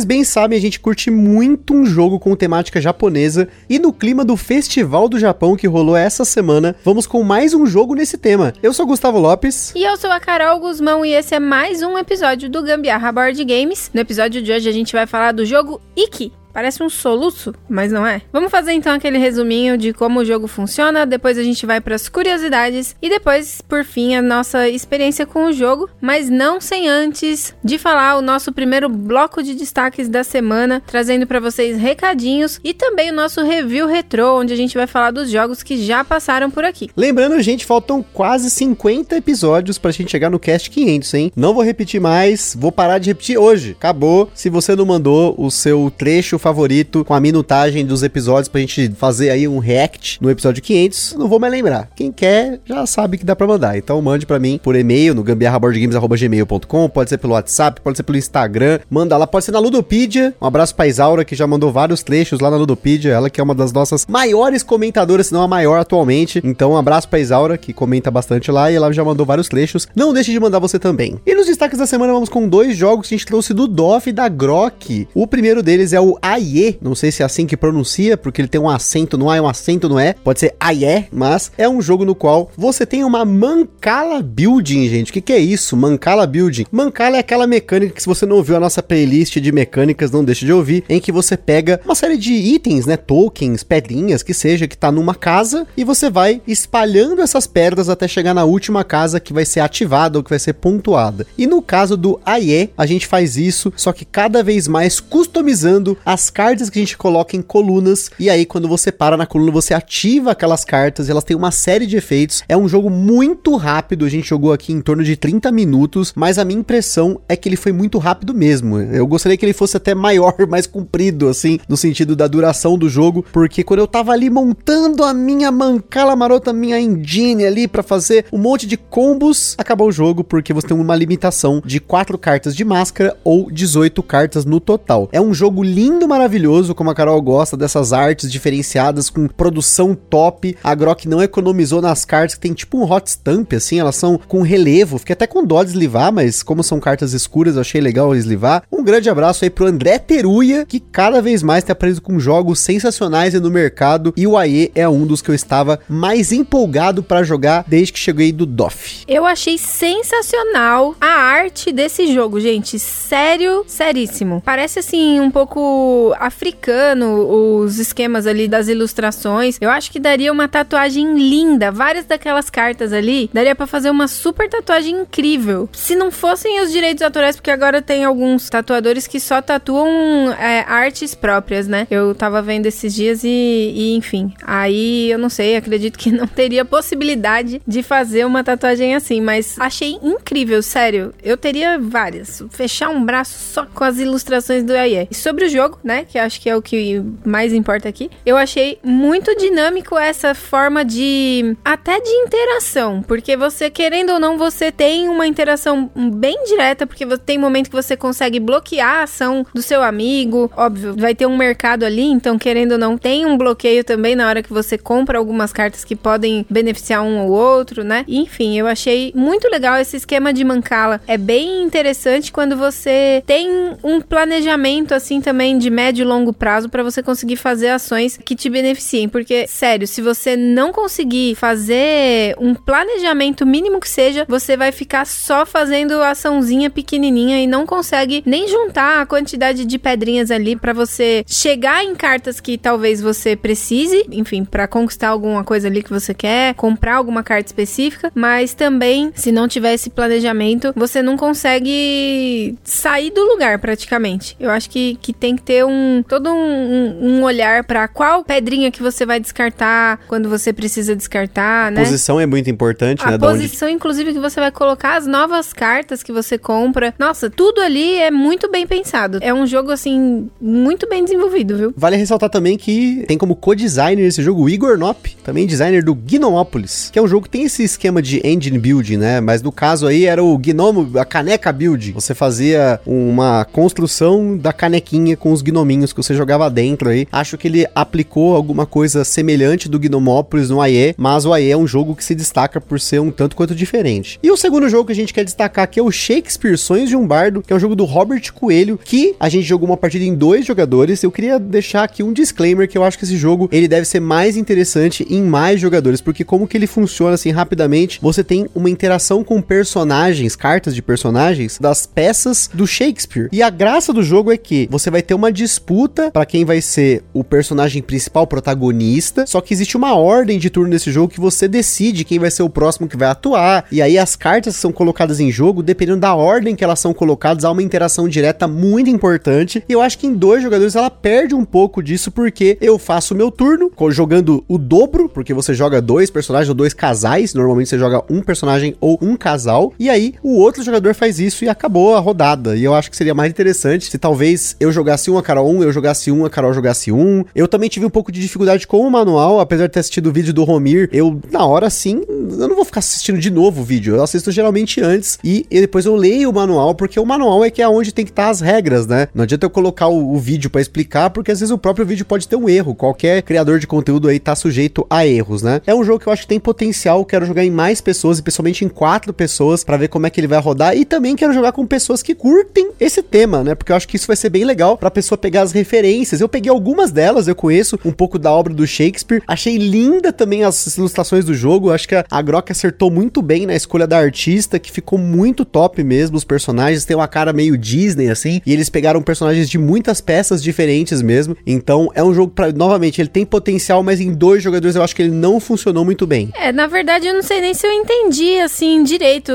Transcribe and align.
Vocês 0.00 0.04
bem 0.04 0.24
sabem, 0.24 0.58
a 0.58 0.60
gente 0.60 0.80
curte 0.80 1.10
muito 1.10 1.74
um 1.74 1.84
jogo 1.84 2.18
com 2.18 2.34
temática 2.34 2.80
japonesa 2.80 3.48
e 3.68 3.78
no 3.78 3.92
clima 3.92 4.24
do 4.24 4.34
Festival 4.34 5.10
do 5.10 5.18
Japão 5.18 5.56
que 5.56 5.66
rolou 5.66 5.94
essa 5.94 6.24
semana, 6.24 6.74
vamos 6.82 7.06
com 7.06 7.22
mais 7.22 7.52
um 7.52 7.66
jogo 7.66 7.94
nesse 7.94 8.16
tema. 8.16 8.54
Eu 8.62 8.72
sou 8.72 8.86
Gustavo 8.86 9.18
Lopes. 9.18 9.72
E 9.76 9.82
eu 9.82 9.96
sou 9.98 10.10
a 10.10 10.18
Carol 10.18 10.58
Guzmão 10.58 11.04
e 11.04 11.12
esse 11.12 11.34
é 11.34 11.40
mais 11.40 11.82
um 11.82 11.98
episódio 11.98 12.48
do 12.48 12.62
Gambiarra 12.62 13.12
Board 13.12 13.44
Games. 13.44 13.90
No 13.92 14.00
episódio 14.00 14.40
de 14.40 14.50
hoje 14.50 14.68
a 14.70 14.72
gente 14.72 14.92
vai 14.92 15.06
falar 15.06 15.32
do 15.32 15.44
jogo 15.44 15.78
Iki, 15.94 16.32
Parece 16.52 16.82
um 16.82 16.90
soluço, 16.90 17.54
mas 17.68 17.92
não 17.92 18.06
é. 18.06 18.22
Vamos 18.32 18.50
fazer 18.50 18.72
então 18.72 18.92
aquele 18.92 19.18
resuminho 19.18 19.76
de 19.76 19.92
como 19.92 20.20
o 20.20 20.24
jogo 20.24 20.46
funciona, 20.46 21.06
depois 21.06 21.38
a 21.38 21.42
gente 21.42 21.64
vai 21.66 21.80
para 21.80 21.94
as 21.94 22.08
curiosidades 22.08 22.96
e 23.00 23.08
depois, 23.08 23.60
por 23.62 23.84
fim, 23.84 24.14
a 24.14 24.22
nossa 24.22 24.68
experiência 24.68 25.26
com 25.26 25.46
o 25.46 25.52
jogo, 25.52 25.88
mas 26.00 26.28
não 26.28 26.60
sem 26.60 26.88
antes 26.88 27.54
de 27.62 27.78
falar 27.78 28.16
o 28.16 28.22
nosso 28.22 28.52
primeiro 28.52 28.88
bloco 28.88 29.42
de 29.42 29.54
destaques 29.54 30.08
da 30.08 30.24
semana, 30.24 30.82
trazendo 30.86 31.26
para 31.26 31.40
vocês 31.40 31.78
recadinhos 31.78 32.60
e 32.64 32.74
também 32.74 33.10
o 33.10 33.14
nosso 33.14 33.42
review 33.42 33.86
retrô, 33.86 34.40
onde 34.40 34.52
a 34.52 34.56
gente 34.56 34.76
vai 34.76 34.86
falar 34.86 35.10
dos 35.10 35.30
jogos 35.30 35.62
que 35.62 35.82
já 35.82 36.04
passaram 36.04 36.50
por 36.50 36.64
aqui. 36.64 36.90
Lembrando, 36.96 37.40
gente, 37.40 37.64
faltam 37.64 38.04
quase 38.12 38.50
50 38.50 39.16
episódios 39.16 39.78
pra 39.78 39.90
gente 39.90 40.10
chegar 40.10 40.30
no 40.30 40.38
cast 40.38 40.70
500, 40.70 41.14
hein? 41.14 41.32
Não 41.36 41.54
vou 41.54 41.62
repetir 41.62 42.00
mais, 42.00 42.56
vou 42.58 42.72
parar 42.72 42.98
de 42.98 43.10
repetir 43.10 43.38
hoje. 43.38 43.76
Acabou. 43.78 44.30
Se 44.34 44.50
você 44.50 44.74
não 44.74 44.84
mandou 44.84 45.34
o 45.38 45.50
seu 45.50 45.92
trecho 45.96 46.39
favorito 46.40 47.04
com 47.04 47.14
a 47.14 47.20
minutagem 47.20 47.84
dos 47.84 48.02
episódios 48.02 48.48
pra 48.48 48.60
gente 48.60 48.90
fazer 48.96 49.30
aí 49.30 49.46
um 49.46 49.58
react 49.58 50.18
no 50.20 50.30
episódio 50.30 50.62
500, 50.62 51.16
não 51.18 51.28
vou 51.28 51.38
mais 51.38 51.52
lembrar. 51.52 51.88
Quem 51.94 52.10
quer 52.10 52.60
já 52.64 52.84
sabe 52.86 53.18
que 53.18 53.24
dá 53.24 53.36
pra 53.36 53.46
mandar. 53.46 53.76
Então 53.76 54.00
mande 54.02 54.26
pra 54.26 54.38
mim 54.38 54.58
por 54.62 54.74
e-mail 54.74 55.14
no 55.14 55.22
gambiarraboardgames.gmail.com, 55.22 56.88
pode 56.88 57.10
ser 57.10 57.18
pelo 57.18 57.34
WhatsApp, 57.34 57.80
pode 57.80 57.96
ser 57.96 58.02
pelo 58.02 58.18
Instagram, 58.18 58.80
manda 58.88 59.16
lá, 59.16 59.26
pode 59.26 59.44
ser 59.44 59.52
na 59.52 59.58
Ludopedia. 59.58 60.34
Um 60.40 60.46
abraço 60.46 60.74
pra 60.74 60.86
Isaura 60.86 61.24
que 61.24 61.34
já 61.34 61.46
mandou 61.46 61.70
vários 61.70 62.02
trechos 62.02 62.40
lá 62.40 62.50
na 62.50 62.56
Ludopedia, 62.56 63.12
ela 63.12 63.30
que 63.30 63.40
é 63.40 63.44
uma 63.44 63.54
das 63.54 63.72
nossas 63.72 64.06
maiores 64.06 64.62
comentadoras, 64.62 65.28
se 65.28 65.32
não 65.32 65.42
a 65.42 65.48
maior 65.48 65.78
atualmente. 65.78 66.40
Então 66.42 66.72
um 66.72 66.76
abraço 66.76 67.08
pra 67.08 67.18
Isaura 67.18 67.58
que 67.58 67.72
comenta 67.72 68.10
bastante 68.10 68.50
lá 68.50 68.70
e 68.70 68.74
ela 68.74 68.92
já 68.92 69.04
mandou 69.04 69.26
vários 69.26 69.48
trechos. 69.48 69.86
Não 69.94 70.12
deixe 70.12 70.32
de 70.32 70.40
mandar 70.40 70.58
você 70.58 70.78
também. 70.78 71.18
E 71.26 71.34
nos 71.34 71.46
destaques 71.46 71.78
da 71.78 71.86
semana 71.86 72.12
vamos 72.12 72.28
com 72.28 72.48
dois 72.48 72.76
jogos 72.76 73.08
que 73.08 73.14
a 73.14 73.18
gente 73.18 73.26
trouxe 73.26 73.52
do 73.52 73.66
DOF 73.66 74.08
e 74.08 74.12
da 74.12 74.28
Grok. 74.28 75.08
O 75.14 75.26
primeiro 75.26 75.62
deles 75.62 75.92
é 75.92 76.00
o 76.00 76.18
Aie, 76.30 76.78
não 76.80 76.94
sei 76.94 77.10
se 77.10 77.22
é 77.22 77.26
assim 77.26 77.46
que 77.46 77.56
pronuncia, 77.56 78.16
porque 78.16 78.40
ele 78.40 78.48
tem 78.48 78.60
um 78.60 78.68
acento 78.68 79.18
no 79.18 79.28
A 79.28 79.36
e 79.36 79.40
um 79.40 79.48
acento 79.48 79.88
no 79.88 79.98
E, 79.98 80.14
pode 80.14 80.40
ser 80.40 80.54
Aie, 80.60 81.08
mas 81.10 81.50
é 81.58 81.68
um 81.68 81.82
jogo 81.82 82.04
no 82.04 82.14
qual 82.14 82.50
você 82.56 82.86
tem 82.86 83.02
uma 83.02 83.24
Mancala 83.24 84.22
Building, 84.22 84.88
gente. 84.88 85.10
O 85.10 85.12
que, 85.12 85.20
que 85.20 85.32
é 85.32 85.38
isso? 85.38 85.76
Mancala 85.76 86.26
Building. 86.26 86.66
Mancala 86.70 87.16
é 87.16 87.20
aquela 87.20 87.46
mecânica 87.46 87.94
que 87.94 88.02
se 88.02 88.08
você 88.08 88.24
não 88.24 88.36
ouviu 88.36 88.56
a 88.56 88.60
nossa 88.60 88.82
playlist 88.82 89.38
de 89.38 89.52
mecânicas, 89.52 90.10
não 90.10 90.24
deixe 90.24 90.46
de 90.46 90.52
ouvir, 90.52 90.84
em 90.88 91.00
que 91.00 91.10
você 91.10 91.36
pega 91.36 91.80
uma 91.84 91.94
série 91.94 92.16
de 92.16 92.32
itens, 92.32 92.86
né, 92.86 92.96
tokens, 92.96 93.62
pedrinhas, 93.62 94.22
que 94.22 94.32
seja, 94.32 94.68
que 94.68 94.78
tá 94.78 94.92
numa 94.92 95.14
casa, 95.14 95.66
e 95.76 95.82
você 95.82 96.08
vai 96.08 96.40
espalhando 96.46 97.22
essas 97.22 97.46
pedras 97.46 97.88
até 97.88 98.06
chegar 98.06 98.34
na 98.34 98.44
última 98.44 98.84
casa 98.84 99.20
que 99.20 99.32
vai 99.32 99.44
ser 99.44 99.60
ativada 99.60 100.18
ou 100.18 100.24
que 100.24 100.30
vai 100.30 100.38
ser 100.38 100.54
pontuada. 100.54 101.26
E 101.36 101.46
no 101.46 101.60
caso 101.60 101.96
do 101.96 102.20
Aie, 102.24 102.70
a 102.76 102.86
gente 102.86 103.06
faz 103.06 103.36
isso, 103.36 103.72
só 103.76 103.92
que 103.92 104.04
cada 104.04 104.42
vez 104.42 104.68
mais 104.68 105.00
customizando 105.00 105.96
as 106.20 106.28
cartas 106.28 106.68
que 106.68 106.78
a 106.78 106.82
gente 106.82 106.98
coloca 106.98 107.34
em 107.34 107.40
colunas, 107.40 108.10
e 108.18 108.28
aí 108.28 108.44
quando 108.44 108.68
você 108.68 108.92
para 108.92 109.16
na 109.16 109.24
coluna, 109.24 109.50
você 109.50 109.72
ativa 109.72 110.32
aquelas 110.32 110.66
cartas, 110.66 111.08
elas 111.08 111.24
têm 111.24 111.34
uma 111.34 111.50
série 111.50 111.86
de 111.86 111.96
efeitos. 111.96 112.42
É 112.46 112.54
um 112.54 112.68
jogo 112.68 112.90
muito 112.90 113.56
rápido, 113.56 114.04
a 114.04 114.08
gente 114.08 114.28
jogou 114.28 114.52
aqui 114.52 114.70
em 114.70 114.82
torno 114.82 115.02
de 115.02 115.16
30 115.16 115.50
minutos, 115.50 116.12
mas 116.14 116.38
a 116.38 116.44
minha 116.44 116.60
impressão 116.60 117.18
é 117.26 117.34
que 117.36 117.48
ele 117.48 117.56
foi 117.56 117.72
muito 117.72 117.96
rápido 117.96 118.34
mesmo. 118.34 118.78
Eu 118.78 119.06
gostaria 119.06 119.38
que 119.38 119.46
ele 119.46 119.54
fosse 119.54 119.78
até 119.78 119.94
maior, 119.94 120.34
mais 120.46 120.66
comprido, 120.66 121.28
assim, 121.28 121.58
no 121.66 121.76
sentido 121.76 122.14
da 122.14 122.26
duração 122.26 122.76
do 122.76 122.90
jogo, 122.90 123.24
porque 123.32 123.64
quando 123.64 123.80
eu 123.80 123.86
tava 123.86 124.12
ali 124.12 124.28
montando 124.28 125.02
a 125.02 125.14
minha 125.14 125.50
mancala 125.50 126.14
marota, 126.14 126.52
minha 126.52 126.78
engine 126.78 127.46
ali 127.46 127.66
para 127.66 127.82
fazer 127.82 128.26
um 128.30 128.38
monte 128.38 128.66
de 128.66 128.76
combos, 128.76 129.54
acabou 129.56 129.88
o 129.88 129.92
jogo 129.92 130.22
porque 130.22 130.52
você 130.52 130.66
tem 130.66 130.76
uma 130.76 130.94
limitação 130.94 131.62
de 131.64 131.80
4 131.80 132.18
cartas 132.18 132.54
de 132.54 132.62
máscara 132.62 133.16
ou 133.24 133.50
18 133.50 134.02
cartas 134.02 134.44
no 134.44 134.60
total. 134.60 135.08
É 135.12 135.20
um 135.20 135.32
jogo 135.32 135.62
lindo, 135.62 136.09
maravilhoso, 136.10 136.74
como 136.74 136.90
a 136.90 136.94
Carol 136.94 137.22
gosta 137.22 137.56
dessas 137.56 137.92
artes 137.92 138.30
diferenciadas 138.30 139.08
com 139.08 139.28
produção 139.28 139.94
top. 139.94 140.56
A 140.62 140.74
Grok 140.74 141.08
não 141.08 141.22
economizou 141.22 141.80
nas 141.80 142.04
cartas 142.04 142.34
que 142.34 142.40
tem 142.40 142.52
tipo 142.52 142.78
um 142.78 142.92
hot 142.92 143.08
stamp 143.08 143.52
assim, 143.52 143.78
elas 143.78 143.94
são 143.94 144.20
com 144.26 144.42
relevo. 144.42 144.98
Fiquei 144.98 145.12
até 145.12 145.26
com 145.26 145.46
dó 145.46 145.62
de 145.62 145.70
eslivar, 145.70 146.12
mas 146.12 146.42
como 146.42 146.64
são 146.64 146.80
cartas 146.80 147.12
escuras, 147.12 147.56
achei 147.56 147.80
legal 147.80 148.14
eslivar. 148.14 148.64
Um 148.72 148.82
grande 148.82 149.08
abraço 149.08 149.44
aí 149.44 149.50
pro 149.50 149.66
André 149.66 149.98
Teruia, 150.00 150.66
que 150.66 150.80
cada 150.80 151.22
vez 151.22 151.44
mais 151.44 151.62
tem 151.62 151.72
aprendido 151.72 152.02
com 152.02 152.18
jogos 152.18 152.58
sensacionais 152.58 153.34
no 153.34 153.50
mercado 153.50 154.12
e 154.16 154.26
o 154.26 154.36
AE 154.36 154.72
é 154.74 154.88
um 154.88 155.06
dos 155.06 155.22
que 155.22 155.30
eu 155.30 155.34
estava 155.34 155.78
mais 155.88 156.32
empolgado 156.32 157.02
para 157.04 157.22
jogar 157.22 157.64
desde 157.68 157.92
que 157.92 157.98
cheguei 158.00 158.32
do 158.32 158.44
DOF. 158.44 159.04
Eu 159.06 159.24
achei 159.24 159.56
sensacional 159.56 160.96
a 161.00 161.06
arte 161.06 161.70
desse 161.70 162.12
jogo, 162.12 162.40
gente. 162.40 162.78
Sério, 162.78 163.64
seríssimo. 163.68 164.42
Parece 164.44 164.80
assim 164.80 165.20
um 165.20 165.30
pouco 165.30 165.99
africano 166.18 167.60
os 167.60 167.78
esquemas 167.78 168.26
ali 168.26 168.48
das 168.48 168.68
ilustrações. 168.68 169.58
Eu 169.60 169.70
acho 169.70 169.90
que 169.90 170.00
daria 170.00 170.32
uma 170.32 170.48
tatuagem 170.48 171.14
linda. 171.16 171.70
Várias 171.70 172.04
daquelas 172.04 172.50
cartas 172.50 172.92
ali 172.92 173.30
daria 173.32 173.54
para 173.54 173.66
fazer 173.66 173.90
uma 173.90 174.08
super 174.08 174.48
tatuagem 174.48 175.00
incrível. 175.00 175.68
Se 175.72 175.94
não 175.94 176.10
fossem 176.10 176.60
os 176.62 176.70
direitos 176.72 177.02
autorais, 177.02 177.36
porque 177.36 177.50
agora 177.50 177.82
tem 177.82 178.04
alguns 178.04 178.48
tatuadores 178.48 179.06
que 179.06 179.20
só 179.20 179.40
tatuam 179.42 180.32
é, 180.32 180.64
artes 180.66 181.14
próprias, 181.14 181.66
né? 181.66 181.86
Eu 181.90 182.14
tava 182.14 182.42
vendo 182.42 182.66
esses 182.66 182.94
dias 182.94 183.24
e, 183.24 183.28
e, 183.28 183.94
enfim. 183.96 184.32
Aí 184.42 185.10
eu 185.10 185.18
não 185.18 185.28
sei, 185.28 185.56
acredito 185.56 185.98
que 185.98 186.10
não 186.10 186.26
teria 186.26 186.64
possibilidade 186.64 187.60
de 187.66 187.82
fazer 187.82 188.24
uma 188.24 188.42
tatuagem 188.44 188.94
assim, 188.94 189.20
mas 189.20 189.56
achei 189.58 189.98
incrível, 190.02 190.62
sério. 190.62 191.12
Eu 191.22 191.36
teria 191.36 191.78
várias. 191.78 192.42
Fechar 192.50 192.88
um 192.90 193.04
braço 193.04 193.38
só 193.52 193.66
com 193.66 193.84
as 193.84 193.98
ilustrações 193.98 194.62
do 194.62 194.72
Aie. 194.72 195.08
E 195.10 195.14
sobre 195.14 195.44
o 195.44 195.48
jogo? 195.48 195.78
Que 196.08 196.18
acho 196.18 196.40
que 196.40 196.48
é 196.48 196.56
o 196.56 196.62
que 196.62 197.02
mais 197.24 197.52
importa 197.52 197.88
aqui. 197.88 198.10
Eu 198.24 198.36
achei 198.36 198.78
muito 198.82 199.34
dinâmico 199.36 199.98
essa 199.98 200.34
forma 200.34 200.84
de. 200.84 201.56
até 201.64 202.00
de 202.00 202.10
interação. 202.10 203.02
Porque 203.02 203.36
você, 203.36 203.70
querendo 203.70 204.12
ou 204.12 204.20
não, 204.20 204.38
você 204.38 204.70
tem 204.72 205.08
uma 205.08 205.26
interação 205.26 205.90
bem 205.94 206.44
direta, 206.44 206.86
porque 206.86 207.06
tem 207.18 207.38
momento 207.38 207.70
que 207.70 207.76
você 207.76 207.96
consegue 207.96 208.38
bloquear 208.40 209.00
a 209.00 209.02
ação 209.02 209.46
do 209.54 209.62
seu 209.62 209.82
amigo. 209.82 210.50
Óbvio, 210.56 210.94
vai 210.96 211.14
ter 211.14 211.26
um 211.26 211.36
mercado 211.36 211.84
ali, 211.84 212.04
então, 212.04 212.38
querendo 212.38 212.72
ou 212.72 212.78
não, 212.78 212.96
tem 212.96 213.26
um 213.26 213.36
bloqueio 213.36 213.84
também 213.84 214.14
na 214.14 214.28
hora 214.28 214.42
que 214.42 214.52
você 214.52 214.76
compra 214.76 215.18
algumas 215.18 215.52
cartas 215.52 215.84
que 215.84 215.96
podem 215.96 216.46
beneficiar 216.48 217.02
um 217.02 217.26
ou 217.26 217.30
outro, 217.30 217.84
né? 217.84 218.04
Enfim, 218.08 218.58
eu 218.58 218.66
achei 218.66 219.12
muito 219.14 219.48
legal 219.48 219.76
esse 219.76 219.96
esquema 219.96 220.32
de 220.32 220.44
mancala. 220.44 221.00
É 221.06 221.16
bem 221.16 221.62
interessante 221.62 222.32
quando 222.32 222.56
você 222.56 223.22
tem 223.26 223.48
um 223.82 224.00
planejamento 224.00 224.94
assim 224.94 225.20
também 225.20 225.58
de 225.58 225.70
médio 225.80 226.02
e 226.02 226.06
longo 226.06 226.30
prazo 226.32 226.68
para 226.68 226.82
você 226.82 227.02
conseguir 227.02 227.36
fazer 227.36 227.70
ações 227.70 228.18
que 228.22 228.36
te 228.36 228.50
beneficiem, 228.50 229.08
porque 229.08 229.46
sério, 229.46 229.88
se 229.88 230.02
você 230.02 230.36
não 230.36 230.72
conseguir 230.72 231.34
fazer 231.34 232.36
um 232.38 232.54
planejamento 232.54 233.46
mínimo 233.46 233.80
que 233.80 233.88
seja, 233.88 234.26
você 234.28 234.58
vai 234.58 234.72
ficar 234.72 235.06
só 235.06 235.46
fazendo 235.46 236.02
açãozinha 236.02 236.68
pequenininha 236.68 237.42
e 237.42 237.46
não 237.46 237.64
consegue 237.64 238.22
nem 238.26 238.46
juntar 238.46 239.00
a 239.00 239.06
quantidade 239.06 239.64
de 239.64 239.78
pedrinhas 239.78 240.30
ali 240.30 240.54
para 240.54 240.74
você 240.74 241.24
chegar 241.26 241.82
em 241.82 241.94
cartas 241.94 242.40
que 242.40 242.58
talvez 242.58 243.00
você 243.00 243.34
precise, 243.34 244.04
enfim, 244.12 244.44
para 244.44 244.68
conquistar 244.68 245.08
alguma 245.08 245.42
coisa 245.42 245.66
ali 245.66 245.82
que 245.82 245.90
você 245.90 246.12
quer, 246.12 246.54
comprar 246.54 246.96
alguma 246.96 247.22
carta 247.22 247.48
específica, 247.48 248.12
mas 248.14 248.52
também, 248.52 249.10
se 249.14 249.32
não 249.32 249.48
tiver 249.48 249.72
esse 249.72 249.88
planejamento, 249.88 250.74
você 250.76 251.00
não 251.00 251.16
consegue 251.16 252.54
sair 252.62 253.10
do 253.10 253.24
lugar 253.24 253.58
praticamente. 253.58 254.36
Eu 254.38 254.50
acho 254.50 254.68
que, 254.68 254.98
que 255.00 255.14
tem 255.14 255.36
que 255.36 255.42
ter 255.42 255.59
ter 255.60 255.64
um 255.64 256.02
todo 256.06 256.30
um, 256.30 256.98
um 257.18 257.22
olhar 257.22 257.64
para 257.64 257.86
qual 257.86 258.24
pedrinha 258.24 258.70
que 258.70 258.82
você 258.82 259.04
vai 259.04 259.20
descartar 259.20 260.00
quando 260.08 260.28
você 260.28 260.52
precisa 260.52 260.96
descartar, 260.96 261.70
né? 261.70 261.82
Posição 261.82 262.18
é 262.18 262.26
muito 262.26 262.48
importante, 262.48 263.02
A 263.02 263.10
né? 263.10 263.14
Onde- 263.14 263.26
posição, 263.26 263.68
inclusive, 263.68 264.12
que 264.12 264.18
você 264.18 264.40
vai 264.40 264.50
colocar, 264.50 264.96
as 264.96 265.06
novas 265.06 265.52
cartas 265.52 266.02
que 266.02 266.12
você 266.12 266.38
compra. 266.38 266.94
Nossa, 266.98 267.28
tudo 267.28 267.60
ali 267.60 267.96
é 267.96 268.10
muito 268.10 268.50
bem 268.50 268.66
pensado. 268.66 269.18
É 269.20 269.32
um 269.32 269.46
jogo, 269.46 269.70
assim, 269.70 270.28
muito 270.40 270.88
bem 270.88 271.04
desenvolvido, 271.04 271.56
viu? 271.56 271.74
Vale 271.76 271.96
ressaltar 271.96 272.30
também 272.30 272.56
que 272.56 273.04
tem 273.06 273.18
como 273.18 273.36
co-designer 273.36 274.06
esse 274.06 274.22
jogo 274.22 274.42
o 274.44 274.48
Igor 274.48 274.78
Nop, 274.78 275.16
também 275.22 275.46
designer 275.46 275.82
do 275.84 275.94
Gnomopolis, 275.94 276.88
que 276.92 276.98
é 276.98 277.02
um 277.02 277.08
jogo 277.08 277.24
que 277.24 277.30
tem 277.30 277.44
esse 277.44 277.62
esquema 277.62 278.00
de 278.00 278.20
engine 278.26 278.58
building, 278.58 278.96
né? 278.96 279.20
Mas 279.20 279.42
no 279.42 279.52
caso 279.52 279.86
aí 279.86 280.06
era 280.06 280.22
o 280.22 280.36
Gnomo, 280.38 280.98
a 280.98 281.04
caneca 281.04 281.52
build. 281.52 281.92
Você 281.92 282.14
fazia 282.14 282.80
uma 282.86 283.44
construção 283.44 284.36
da 284.36 284.52
canequinha 284.52 285.16
com 285.16 285.32
os 285.32 285.42
gnominhos 285.50 285.92
que 285.92 286.02
você 286.02 286.14
jogava 286.14 286.48
dentro 286.50 286.88
aí. 286.88 287.06
Acho 287.10 287.36
que 287.36 287.48
ele 287.48 287.66
aplicou 287.74 288.34
alguma 288.34 288.66
coisa 288.66 289.04
semelhante 289.04 289.68
do 289.68 289.78
Gnomopolis 289.78 290.50
no 290.50 290.60
AE, 290.60 290.94
mas 290.96 291.24
o 291.24 291.32
AE 291.32 291.50
é 291.50 291.56
um 291.56 291.66
jogo 291.66 291.94
que 291.94 292.04
se 292.04 292.14
destaca 292.14 292.60
por 292.60 292.80
ser 292.80 293.00
um 293.00 293.10
tanto 293.10 293.36
quanto 293.36 293.54
diferente. 293.54 294.18
E 294.22 294.30
o 294.30 294.36
segundo 294.36 294.68
jogo 294.68 294.86
que 294.86 294.92
a 294.92 294.96
gente 294.96 295.12
quer 295.12 295.24
destacar 295.24 295.64
aqui 295.64 295.80
é 295.80 295.82
o 295.82 295.90
Shakespeare 295.90 296.56
Sonhos 296.56 296.88
de 296.88 296.96
um 296.96 297.06
Bardo, 297.06 297.42
que 297.42 297.52
é 297.52 297.56
um 297.56 297.60
jogo 297.60 297.74
do 297.74 297.84
Robert 297.84 298.32
Coelho, 298.32 298.78
que 298.82 299.14
a 299.18 299.28
gente 299.28 299.44
jogou 299.46 299.68
uma 299.68 299.76
partida 299.76 300.04
em 300.04 300.14
dois 300.14 300.46
jogadores. 300.46 301.02
Eu 301.02 301.10
queria 301.10 301.38
deixar 301.38 301.84
aqui 301.84 302.02
um 302.02 302.12
disclaimer 302.12 302.68
que 302.68 302.78
eu 302.78 302.84
acho 302.84 302.98
que 302.98 303.04
esse 303.04 303.16
jogo 303.16 303.48
ele 303.52 303.68
deve 303.68 303.86
ser 303.86 304.00
mais 304.00 304.36
interessante 304.36 305.06
em 305.08 305.22
mais 305.22 305.60
jogadores, 305.60 306.00
porque 306.00 306.24
como 306.24 306.46
que 306.46 306.56
ele 306.56 306.66
funciona 306.66 307.14
assim 307.14 307.30
rapidamente, 307.30 307.98
você 308.00 308.22
tem 308.22 308.46
uma 308.54 308.70
interação 308.70 309.24
com 309.24 309.40
personagens, 309.40 310.36
cartas 310.36 310.74
de 310.74 310.82
personagens 310.82 311.58
das 311.58 311.86
peças 311.86 312.50
do 312.52 312.66
Shakespeare. 312.66 313.28
E 313.32 313.42
a 313.42 313.50
graça 313.50 313.92
do 313.92 314.02
jogo 314.02 314.32
é 314.32 314.36
que 314.36 314.68
você 314.70 314.90
vai 314.90 315.02
ter 315.02 315.14
uma 315.14 315.32
disputa 315.40 316.10
para 316.10 316.26
quem 316.26 316.44
vai 316.44 316.60
ser 316.60 317.02
o 317.14 317.24
personagem 317.24 317.80
principal, 317.80 318.26
protagonista, 318.26 319.26
só 319.26 319.40
que 319.40 319.54
existe 319.54 319.74
uma 319.76 319.94
ordem 319.94 320.38
de 320.38 320.50
turno 320.50 320.70
nesse 320.70 320.92
jogo 320.92 321.12
que 321.12 321.20
você 321.20 321.48
decide 321.48 322.04
quem 322.04 322.18
vai 322.18 322.30
ser 322.30 322.42
o 322.42 322.50
próximo 322.50 322.86
que 322.86 322.96
vai 322.96 323.08
atuar. 323.08 323.64
E 323.72 323.80
aí 323.80 323.96
as 323.96 324.14
cartas 324.14 324.54
que 324.54 324.60
são 324.60 324.70
colocadas 324.70 325.18
em 325.18 325.30
jogo, 325.30 325.62
dependendo 325.62 326.00
da 326.00 326.14
ordem 326.14 326.54
que 326.54 326.62
elas 326.62 326.78
são 326.78 326.92
colocadas, 326.92 327.44
há 327.44 327.50
uma 327.50 327.62
interação 327.62 328.06
direta 328.06 328.46
muito 328.46 328.90
importante. 328.90 329.64
E 329.66 329.72
eu 329.72 329.80
acho 329.80 329.98
que 329.98 330.06
em 330.06 330.14
dois 330.14 330.42
jogadores 330.42 330.76
ela 330.76 330.90
perde 330.90 331.34
um 331.34 331.44
pouco 331.44 331.82
disso 331.82 332.10
porque 332.10 332.58
eu 332.60 332.78
faço 332.78 333.14
o 333.14 333.16
meu 333.16 333.30
turno 333.30 333.70
jogando 333.90 334.44
o 334.46 334.58
dobro, 334.58 335.08
porque 335.08 335.32
você 335.32 335.54
joga 335.54 335.80
dois 335.80 336.10
personagens 336.10 336.48
ou 336.48 336.54
dois 336.54 336.74
casais, 336.74 337.34
normalmente 337.34 337.70
você 337.70 337.78
joga 337.78 338.04
um 338.10 338.20
personagem 338.20 338.76
ou 338.80 338.98
um 339.00 339.16
casal, 339.16 339.72
e 339.78 339.88
aí 339.88 340.14
o 340.22 340.36
outro 340.36 340.62
jogador 340.62 340.94
faz 340.94 341.18
isso 341.18 341.44
e 341.44 341.48
acabou 341.48 341.96
a 341.96 342.00
rodada. 342.00 342.56
E 342.56 342.62
eu 342.62 342.74
acho 342.74 342.90
que 342.90 342.96
seria 342.96 343.14
mais 343.14 343.30
interessante 343.30 343.90
se 343.90 343.98
talvez 343.98 344.54
eu 344.60 344.70
jogasse 344.70 345.10
um, 345.10 345.16
a 345.16 345.22
Carol 345.30 345.48
um, 345.48 345.62
eu 345.62 345.70
jogasse 345.70 346.10
um, 346.10 346.24
a 346.24 346.30
Carol 346.30 346.52
jogasse 346.52 346.90
um. 346.90 347.24
Eu 347.36 347.46
também 347.46 347.68
tive 347.68 347.86
um 347.86 347.90
pouco 347.90 348.10
de 348.10 348.20
dificuldade 348.20 348.66
com 348.66 348.80
o 348.80 348.90
manual, 348.90 349.38
apesar 349.38 349.68
de 349.68 349.72
ter 349.72 349.78
assistido 349.78 350.08
o 350.08 350.12
vídeo 350.12 350.34
do 350.34 350.42
Romir, 350.42 350.88
eu 350.92 351.20
na 351.30 351.46
hora 351.46 351.70
sim, 351.70 352.02
eu 352.08 352.48
não 352.48 352.56
vou 352.56 352.64
ficar 352.64 352.80
assistindo 352.80 353.16
de 353.16 353.30
novo 353.30 353.60
o 353.60 353.64
vídeo, 353.64 353.94
eu 353.94 354.02
assisto 354.02 354.32
geralmente 354.32 354.80
antes 354.80 355.20
e, 355.22 355.46
e 355.48 355.60
depois 355.60 355.86
eu 355.86 355.94
leio 355.94 356.30
o 356.30 356.32
manual, 356.32 356.74
porque 356.74 356.98
o 356.98 357.06
manual 357.06 357.44
é 357.44 357.50
que 357.50 357.62
é 357.62 357.68
onde 357.68 357.94
tem 357.94 358.04
que 358.04 358.10
estar 358.10 358.28
as 358.28 358.40
regras, 358.40 358.88
né? 358.88 359.06
Não 359.14 359.22
adianta 359.22 359.46
eu 359.46 359.50
colocar 359.50 359.86
o, 359.86 360.14
o 360.14 360.18
vídeo 360.18 360.50
pra 360.50 360.60
explicar, 360.60 361.10
porque 361.10 361.30
às 361.30 361.38
vezes 361.38 361.52
o 361.52 361.58
próprio 361.58 361.86
vídeo 361.86 362.04
pode 362.04 362.26
ter 362.26 362.34
um 362.34 362.48
erro. 362.48 362.74
Qualquer 362.74 363.22
criador 363.22 363.60
de 363.60 363.68
conteúdo 363.68 364.08
aí 364.08 364.18
tá 364.18 364.34
sujeito 364.34 364.84
a 364.90 365.06
erros, 365.06 365.42
né? 365.42 365.62
É 365.64 365.72
um 365.72 365.84
jogo 365.84 366.00
que 366.00 366.08
eu 366.08 366.12
acho 366.12 366.22
que 366.22 366.28
tem 366.28 366.40
potencial, 366.40 367.04
quero 367.04 367.24
jogar 367.24 367.44
em 367.44 367.50
mais 367.52 367.80
pessoas, 367.80 368.18
e 368.18 368.22
principalmente 368.22 368.64
em 368.64 368.68
quatro 368.68 369.12
pessoas, 369.12 369.62
pra 369.62 369.76
ver 369.76 369.86
como 369.86 370.08
é 370.08 370.10
que 370.10 370.18
ele 370.18 370.26
vai 370.26 370.40
rodar, 370.40 370.76
e 370.76 370.84
também 370.84 371.14
quero 371.14 371.32
jogar 371.32 371.52
com 371.52 371.64
pessoas 371.64 372.02
que 372.02 372.16
curtem 372.16 372.72
esse 372.80 373.00
tema, 373.00 373.44
né? 373.44 373.54
Porque 373.54 373.70
eu 373.70 373.76
acho 373.76 373.86
que 373.86 373.94
isso 373.94 374.08
vai 374.08 374.16
ser 374.16 374.28
bem 374.28 374.44
legal 374.44 374.76
pra 374.76 374.90
pessoa 374.90 375.19
pegar 375.20 375.42
as 375.42 375.52
referências. 375.52 376.20
Eu 376.20 376.28
peguei 376.28 376.50
algumas 376.50 376.90
delas, 376.90 377.28
eu 377.28 377.34
conheço 377.34 377.78
um 377.84 377.92
pouco 377.92 378.18
da 378.18 378.32
obra 378.32 378.52
do 378.52 378.66
Shakespeare, 378.66 379.22
achei 379.26 379.56
linda 379.56 380.12
também 380.12 380.44
as 380.44 380.76
ilustrações 380.76 381.24
do 381.24 381.34
jogo, 381.34 381.70
acho 381.70 381.88
que 381.88 381.94
a, 381.94 382.04
a 382.10 382.22
Grok 382.22 382.50
acertou 382.50 382.90
muito 382.90 383.22
bem 383.22 383.46
na 383.46 383.54
escolha 383.54 383.86
da 383.86 383.98
artista, 383.98 384.58
que 384.58 384.72
ficou 384.72 384.98
muito 384.98 385.44
top 385.44 385.82
mesmo, 385.84 386.16
os 386.16 386.24
personagens 386.24 386.84
têm 386.84 386.96
uma 386.96 387.08
cara 387.08 387.32
meio 387.32 387.56
Disney, 387.56 388.08
assim, 388.08 388.40
e 388.44 388.52
eles 388.52 388.68
pegaram 388.68 389.02
personagens 389.02 389.48
de 389.48 389.58
muitas 389.58 390.00
peças 390.00 390.42
diferentes 390.42 391.02
mesmo, 391.02 391.36
então 391.46 391.90
é 391.94 392.02
um 392.02 392.14
jogo 392.14 392.32
pra, 392.32 392.50
novamente, 392.52 393.00
ele 393.00 393.08
tem 393.08 393.24
potencial, 393.24 393.82
mas 393.82 394.00
em 394.00 394.12
dois 394.12 394.42
jogadores 394.42 394.76
eu 394.76 394.82
acho 394.82 394.96
que 394.96 395.02
ele 395.02 395.12
não 395.12 395.38
funcionou 395.38 395.84
muito 395.84 396.06
bem. 396.06 396.30
É, 396.34 396.52
na 396.52 396.66
verdade, 396.66 397.06
eu 397.06 397.14
não 397.14 397.22
sei 397.22 397.40
nem 397.40 397.54
se 397.54 397.66
eu 397.66 397.72
entendi, 397.72 398.38
assim, 398.38 398.82
direito. 398.82 399.32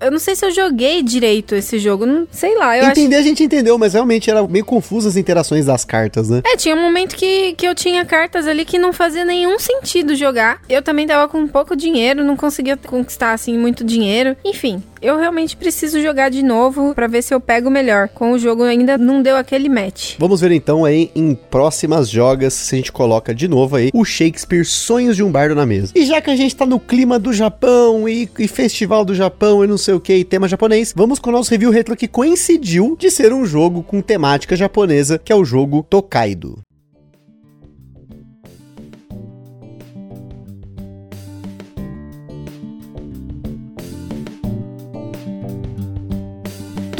Eu 0.00 0.10
não 0.10 0.18
sei 0.18 0.34
se 0.34 0.44
eu 0.44 0.50
joguei 0.50 1.02
direito 1.02 1.54
esse 1.54 1.78
jogo. 1.78 2.06
Não 2.06 2.26
sei 2.30 2.56
lá, 2.56 2.76
eu 2.76 2.84
acho. 2.84 3.00
Entender 3.00 3.16
a 3.16 3.22
gente 3.22 3.42
entendeu, 3.42 3.76
mas 3.78 3.94
realmente 3.94 4.30
era 4.30 4.46
meio 4.46 4.64
confuso 4.64 5.08
as 5.08 5.16
interações 5.24 5.64
das 5.64 5.84
cartas, 5.84 6.28
né? 6.28 6.42
É, 6.44 6.56
tinha 6.56 6.76
um 6.76 6.80
momento 6.80 7.16
que, 7.16 7.54
que 7.54 7.66
eu 7.66 7.74
tinha 7.74 8.04
cartas 8.04 8.46
ali 8.46 8.64
que 8.64 8.78
não 8.78 8.92
fazia 8.92 9.24
nenhum 9.24 9.58
sentido 9.58 10.14
jogar. 10.14 10.60
Eu 10.68 10.82
também 10.82 11.06
tava 11.06 11.26
com 11.28 11.48
pouco 11.48 11.74
dinheiro, 11.74 12.22
não 12.22 12.36
conseguia 12.36 12.76
conquistar, 12.76 13.32
assim, 13.32 13.56
muito 13.56 13.82
dinheiro. 13.82 14.36
Enfim, 14.44 14.82
eu 15.04 15.18
realmente 15.18 15.54
preciso 15.56 16.00
jogar 16.00 16.30
de 16.30 16.42
novo 16.42 16.94
pra 16.94 17.06
ver 17.06 17.22
se 17.22 17.34
eu 17.34 17.40
pego 17.40 17.70
melhor. 17.70 18.08
Com 18.08 18.32
o 18.32 18.38
jogo 18.38 18.62
ainda 18.62 18.96
não 18.96 19.22
deu 19.22 19.36
aquele 19.36 19.68
match. 19.68 20.14
Vamos 20.18 20.40
ver 20.40 20.50
então 20.52 20.84
aí 20.84 21.10
em 21.14 21.34
próximas 21.34 22.08
jogas 22.08 22.54
se 22.54 22.74
a 22.74 22.78
gente 22.78 22.90
coloca 22.90 23.34
de 23.34 23.46
novo 23.46 23.76
aí 23.76 23.90
o 23.92 24.04
Shakespeare 24.04 24.64
Sonhos 24.64 25.16
de 25.16 25.22
um 25.22 25.30
Bardo 25.30 25.54
na 25.54 25.66
mesa. 25.66 25.92
E 25.94 26.06
já 26.06 26.20
que 26.22 26.30
a 26.30 26.36
gente 26.36 26.56
tá 26.56 26.64
no 26.64 26.80
clima 26.80 27.18
do 27.18 27.32
Japão 27.32 28.08
e, 28.08 28.28
e 28.38 28.48
festival 28.48 29.04
do 29.04 29.14
Japão 29.14 29.62
e 29.62 29.66
não 29.66 29.76
sei 29.76 29.92
o 29.92 30.00
que, 30.00 30.14
e 30.14 30.24
tema 30.24 30.48
japonês, 30.48 30.94
vamos 30.96 31.18
com 31.18 31.28
o 31.28 31.32
nosso 31.32 31.50
review 31.50 31.70
retro 31.70 31.96
que 31.96 32.08
coincidiu 32.08 32.96
de 32.98 33.10
ser 33.10 33.32
um 33.32 33.44
jogo 33.44 33.82
com 33.82 34.00
temática 34.00 34.56
japonesa, 34.56 35.18
que 35.18 35.32
é 35.32 35.36
o 35.36 35.44
jogo 35.44 35.84
Tokaido. 35.88 36.58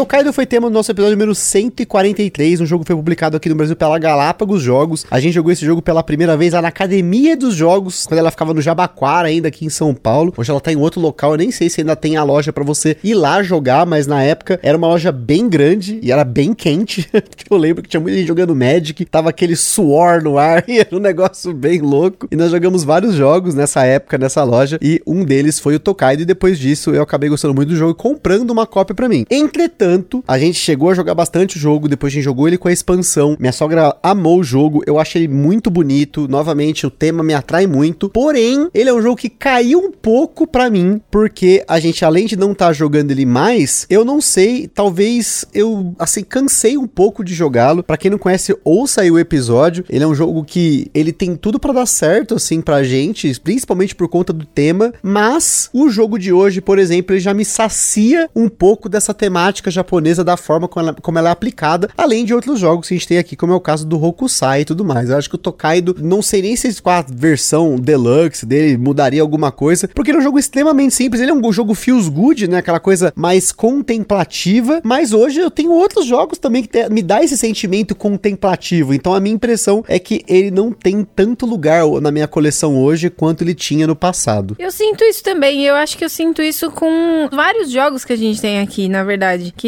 Tokaido 0.04 0.34
foi 0.34 0.44
tema 0.44 0.68
do 0.68 0.74
nosso 0.74 0.90
episódio 0.90 1.16
número 1.16 1.34
143. 1.34 2.60
Um 2.60 2.66
jogo 2.66 2.84
foi 2.86 2.94
publicado 2.94 3.38
aqui 3.38 3.48
no 3.48 3.54
Brasil 3.54 3.74
pela 3.74 3.98
Galápagos 3.98 4.60
Jogos. 4.60 5.06
A 5.10 5.18
gente 5.18 5.32
jogou 5.32 5.50
esse 5.50 5.64
jogo 5.64 5.80
pela 5.80 6.02
primeira 6.02 6.36
vez 6.36 6.52
lá 6.52 6.60
na 6.60 6.68
Academia 6.68 7.34
dos 7.34 7.54
Jogos, 7.54 8.04
quando 8.04 8.18
ela 8.18 8.30
ficava 8.30 8.52
no 8.52 8.60
Jabaquara, 8.60 9.28
ainda 9.28 9.48
aqui 9.48 9.64
em 9.64 9.70
São 9.70 9.94
Paulo. 9.94 10.34
Hoje 10.36 10.50
ela 10.50 10.60
tá 10.60 10.70
em 10.70 10.76
outro 10.76 11.00
local. 11.00 11.30
Eu 11.30 11.38
nem 11.38 11.50
sei 11.50 11.70
se 11.70 11.80
ainda 11.80 11.96
tem 11.96 12.18
a 12.18 12.22
loja 12.22 12.52
pra 12.52 12.62
você 12.62 12.98
ir 13.02 13.14
lá 13.14 13.42
jogar, 13.42 13.86
mas 13.86 14.06
na 14.06 14.22
época 14.22 14.60
era 14.62 14.76
uma 14.76 14.88
loja 14.88 15.10
bem 15.10 15.48
grande 15.48 15.98
e 16.02 16.12
era 16.12 16.22
bem 16.22 16.52
quente. 16.52 17.08
eu 17.50 17.56
lembro 17.56 17.82
que 17.82 17.88
tinha 17.88 17.98
muita 17.98 18.18
gente 18.18 18.28
jogando 18.28 18.54
Magic, 18.54 19.06
tava 19.06 19.30
aquele 19.30 19.56
suor 19.56 20.22
no 20.22 20.36
ar 20.36 20.64
e 20.68 20.80
era 20.80 20.94
um 20.94 21.00
negócio 21.00 21.54
bem 21.54 21.80
louco. 21.80 22.28
E 22.30 22.36
nós 22.36 22.50
jogamos 22.50 22.84
vários 22.84 23.14
jogos 23.14 23.54
nessa 23.54 23.86
época, 23.86 24.18
nessa 24.18 24.44
loja, 24.44 24.78
e 24.82 25.00
um 25.06 25.24
deles 25.24 25.58
foi 25.58 25.76
o 25.76 25.80
Tokaido. 25.80 26.20
E 26.20 26.26
depois 26.26 26.58
disso 26.58 26.90
eu 26.90 27.02
acabei 27.02 27.30
gostando 27.30 27.54
muito 27.54 27.70
do 27.70 27.76
jogo 27.76 27.92
e 27.92 27.94
comprando 27.94 28.50
uma 28.50 28.66
cópia 28.66 28.94
pra 28.94 29.08
mim. 29.08 29.24
Entretanto, 29.30 29.93
a 30.26 30.38
gente 30.38 30.58
chegou 30.58 30.90
a 30.90 30.94
jogar 30.94 31.14
bastante 31.14 31.56
o 31.56 31.60
jogo, 31.60 31.88
depois 31.88 32.12
a 32.12 32.14
gente 32.14 32.24
jogou 32.24 32.48
ele 32.48 32.58
com 32.58 32.68
a 32.68 32.72
expansão. 32.72 33.36
Minha 33.38 33.52
sogra 33.52 33.96
amou 34.02 34.40
o 34.40 34.44
jogo, 34.44 34.82
eu 34.86 34.98
achei 34.98 35.28
muito 35.28 35.70
bonito. 35.70 36.26
Novamente, 36.28 36.86
o 36.86 36.90
tema 36.90 37.22
me 37.22 37.34
atrai 37.34 37.66
muito. 37.66 38.08
Porém, 38.08 38.68
ele 38.74 38.90
é 38.90 38.94
um 38.94 39.02
jogo 39.02 39.16
que 39.16 39.28
caiu 39.28 39.78
um 39.78 39.90
pouco 39.90 40.46
pra 40.46 40.70
mim, 40.70 41.00
porque 41.10 41.64
a 41.68 41.78
gente, 41.78 42.04
além 42.04 42.26
de 42.26 42.36
não 42.36 42.52
estar 42.52 42.72
jogando 42.72 43.10
ele 43.10 43.26
mais, 43.26 43.86
eu 43.88 44.04
não 44.04 44.20
sei, 44.20 44.68
talvez 44.68 45.44
eu, 45.52 45.94
assim, 45.98 46.22
cansei 46.22 46.76
um 46.76 46.86
pouco 46.86 47.24
de 47.24 47.34
jogá-lo. 47.34 47.82
Pra 47.82 47.96
quem 47.96 48.10
não 48.10 48.18
conhece, 48.18 48.56
ouça 48.64 49.02
aí 49.02 49.10
o 49.10 49.18
episódio. 49.18 49.84
Ele 49.88 50.04
é 50.04 50.06
um 50.06 50.14
jogo 50.14 50.44
que 50.44 50.90
ele 50.94 51.12
tem 51.12 51.36
tudo 51.36 51.58
pra 51.58 51.72
dar 51.72 51.86
certo, 51.86 52.34
assim, 52.34 52.60
pra 52.60 52.82
gente, 52.82 53.38
principalmente 53.40 53.94
por 53.94 54.08
conta 54.08 54.32
do 54.32 54.44
tema. 54.44 54.92
Mas 55.02 55.68
o 55.72 55.88
jogo 55.88 56.18
de 56.18 56.32
hoje, 56.32 56.60
por 56.60 56.78
exemplo, 56.78 57.14
ele 57.14 57.20
já 57.20 57.34
me 57.34 57.44
sacia 57.44 58.28
um 58.34 58.48
pouco 58.48 58.88
dessa 58.88 59.14
temática 59.14 59.70
japonesa 59.84 60.24
da 60.24 60.36
forma 60.36 60.66
como 60.66 60.86
ela, 60.88 60.96
como 61.02 61.18
ela 61.18 61.28
é 61.28 61.32
aplicada, 61.32 61.90
além 61.96 62.24
de 62.24 62.34
outros 62.34 62.58
jogos 62.58 62.88
que 62.88 62.94
a 62.94 62.96
gente 62.96 63.06
tem 63.08 63.18
aqui, 63.18 63.36
como 63.36 63.52
é 63.52 63.56
o 63.56 63.60
caso 63.60 63.86
do 63.86 64.02
Hokusai 64.02 64.62
e 64.62 64.64
tudo 64.64 64.84
mais. 64.84 65.10
Eu 65.10 65.16
acho 65.18 65.28
que 65.28 65.34
o 65.34 65.38
Tokaido, 65.38 65.94
não 66.00 66.22
sei 66.22 66.40
nem 66.42 66.56
se 66.56 66.80
com 66.82 66.90
a 66.90 67.02
versão 67.08 67.76
deluxe 67.76 68.46
dele 68.46 68.76
mudaria 68.78 69.20
alguma 69.22 69.52
coisa, 69.52 69.86
porque 69.88 70.10
ele 70.10 70.18
é 70.18 70.20
um 70.20 70.24
jogo 70.24 70.38
extremamente 70.38 70.94
simples, 70.94 71.20
ele 71.20 71.30
é 71.30 71.34
um 71.34 71.52
jogo 71.52 71.74
feels 71.74 72.08
good, 72.08 72.48
né, 72.48 72.58
aquela 72.58 72.80
coisa 72.80 73.12
mais 73.14 73.52
contemplativa, 73.52 74.80
mas 74.82 75.12
hoje 75.12 75.40
eu 75.40 75.50
tenho 75.50 75.70
outros 75.72 76.06
jogos 76.06 76.38
também 76.38 76.62
que 76.62 76.68
te- 76.68 76.88
me 76.90 77.02
dá 77.02 77.22
esse 77.22 77.36
sentimento 77.36 77.94
contemplativo, 77.94 78.94
então 78.94 79.12
a 79.14 79.20
minha 79.20 79.34
impressão 79.34 79.84
é 79.86 79.98
que 79.98 80.24
ele 80.26 80.50
não 80.50 80.72
tem 80.72 81.04
tanto 81.04 81.44
lugar 81.46 81.84
na 82.00 82.10
minha 82.10 82.26
coleção 82.26 82.76
hoje 82.82 83.10
quanto 83.10 83.42
ele 83.42 83.54
tinha 83.54 83.86
no 83.86 83.94
passado. 83.96 84.56
Eu 84.58 84.70
sinto 84.70 85.04
isso 85.04 85.22
também. 85.22 85.64
Eu 85.64 85.74
acho 85.74 85.96
que 85.98 86.04
eu 86.04 86.08
sinto 86.08 86.40
isso 86.42 86.70
com 86.70 87.28
vários 87.32 87.70
jogos 87.70 88.04
que 88.04 88.12
a 88.12 88.16
gente 88.16 88.40
tem 88.40 88.60
aqui, 88.60 88.88
na 88.88 89.02
verdade. 89.04 89.52
que 89.56 89.66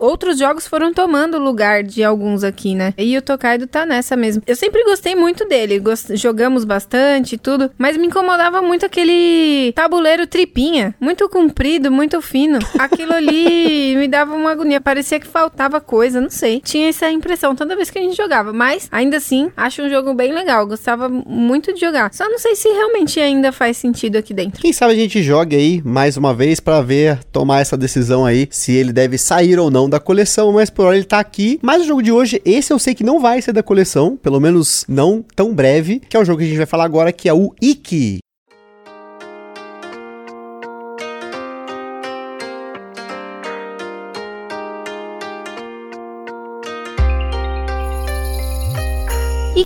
outros 0.00 0.38
jogos 0.38 0.66
foram 0.66 0.92
tomando 0.92 1.36
o 1.36 1.42
lugar 1.42 1.82
de 1.82 2.02
alguns 2.02 2.44
aqui, 2.44 2.74
né? 2.74 2.94
E 2.96 3.16
o 3.16 3.22
Tokaido 3.22 3.66
tá 3.66 3.84
nessa 3.86 4.16
mesmo. 4.16 4.42
Eu 4.46 4.56
sempre 4.56 4.82
gostei 4.84 5.14
muito 5.14 5.46
dele, 5.46 5.78
gost... 5.78 6.14
jogamos 6.16 6.64
bastante 6.64 7.34
e 7.34 7.38
tudo, 7.38 7.70
mas 7.78 7.96
me 7.96 8.06
incomodava 8.06 8.62
muito 8.62 8.86
aquele 8.86 9.72
tabuleiro 9.72 10.26
tripinha, 10.26 10.94
muito 11.00 11.28
comprido, 11.28 11.90
muito 11.90 12.20
fino. 12.20 12.58
Aquilo 12.78 13.12
ali 13.12 13.94
me 13.96 14.08
dava 14.08 14.34
uma 14.34 14.52
agonia, 14.52 14.80
parecia 14.80 15.20
que 15.20 15.26
faltava 15.26 15.80
coisa, 15.80 16.20
não 16.20 16.30
sei. 16.30 16.60
Tinha 16.60 16.88
essa 16.88 17.10
impressão 17.10 17.54
toda 17.54 17.76
vez 17.76 17.90
que 17.90 17.98
a 17.98 18.02
gente 18.02 18.16
jogava, 18.16 18.52
mas 18.52 18.88
ainda 18.90 19.16
assim, 19.18 19.50
acho 19.56 19.82
um 19.82 19.90
jogo 19.90 20.14
bem 20.14 20.32
legal, 20.32 20.66
gostava 20.66 21.08
muito 21.08 21.72
de 21.72 21.80
jogar. 21.80 22.12
Só 22.12 22.28
não 22.28 22.38
sei 22.38 22.56
se 22.56 22.68
realmente 22.68 23.20
ainda 23.20 23.52
faz 23.52 23.76
sentido 23.76 24.16
aqui 24.16 24.34
dentro. 24.34 24.60
Quem 24.60 24.72
sabe 24.72 24.92
a 24.94 24.96
gente 24.96 25.22
jogue 25.22 25.56
aí 25.56 25.82
mais 25.84 26.16
uma 26.16 26.34
vez 26.34 26.60
para 26.60 26.80
ver, 26.80 27.18
tomar 27.32 27.60
essa 27.60 27.76
decisão 27.76 28.24
aí, 28.24 28.48
se 28.50 28.72
ele 28.72 28.92
deve 28.92 29.18
sair 29.18 29.45
ou 29.54 29.70
não 29.70 29.88
da 29.88 30.00
coleção, 30.00 30.52
mas 30.52 30.70
por 30.70 30.86
hora 30.86 30.96
ele 30.96 31.04
tá 31.04 31.20
aqui. 31.20 31.58
Mas 31.62 31.82
o 31.82 31.86
jogo 31.86 32.02
de 32.02 32.10
hoje, 32.10 32.40
esse 32.44 32.72
eu 32.72 32.78
sei 32.78 32.94
que 32.94 33.04
não 33.04 33.20
vai 33.20 33.40
ser 33.40 33.52
da 33.52 33.62
coleção, 33.62 34.16
pelo 34.16 34.40
menos 34.40 34.84
não 34.88 35.24
tão 35.34 35.54
breve, 35.54 36.00
que 36.00 36.16
é 36.16 36.20
o 36.20 36.24
jogo 36.24 36.38
que 36.38 36.44
a 36.44 36.48
gente 36.48 36.56
vai 36.56 36.66
falar 36.66 36.84
agora, 36.84 37.12
que 37.12 37.28
é 37.28 37.34
o 37.34 37.54
Iki. 37.62 38.18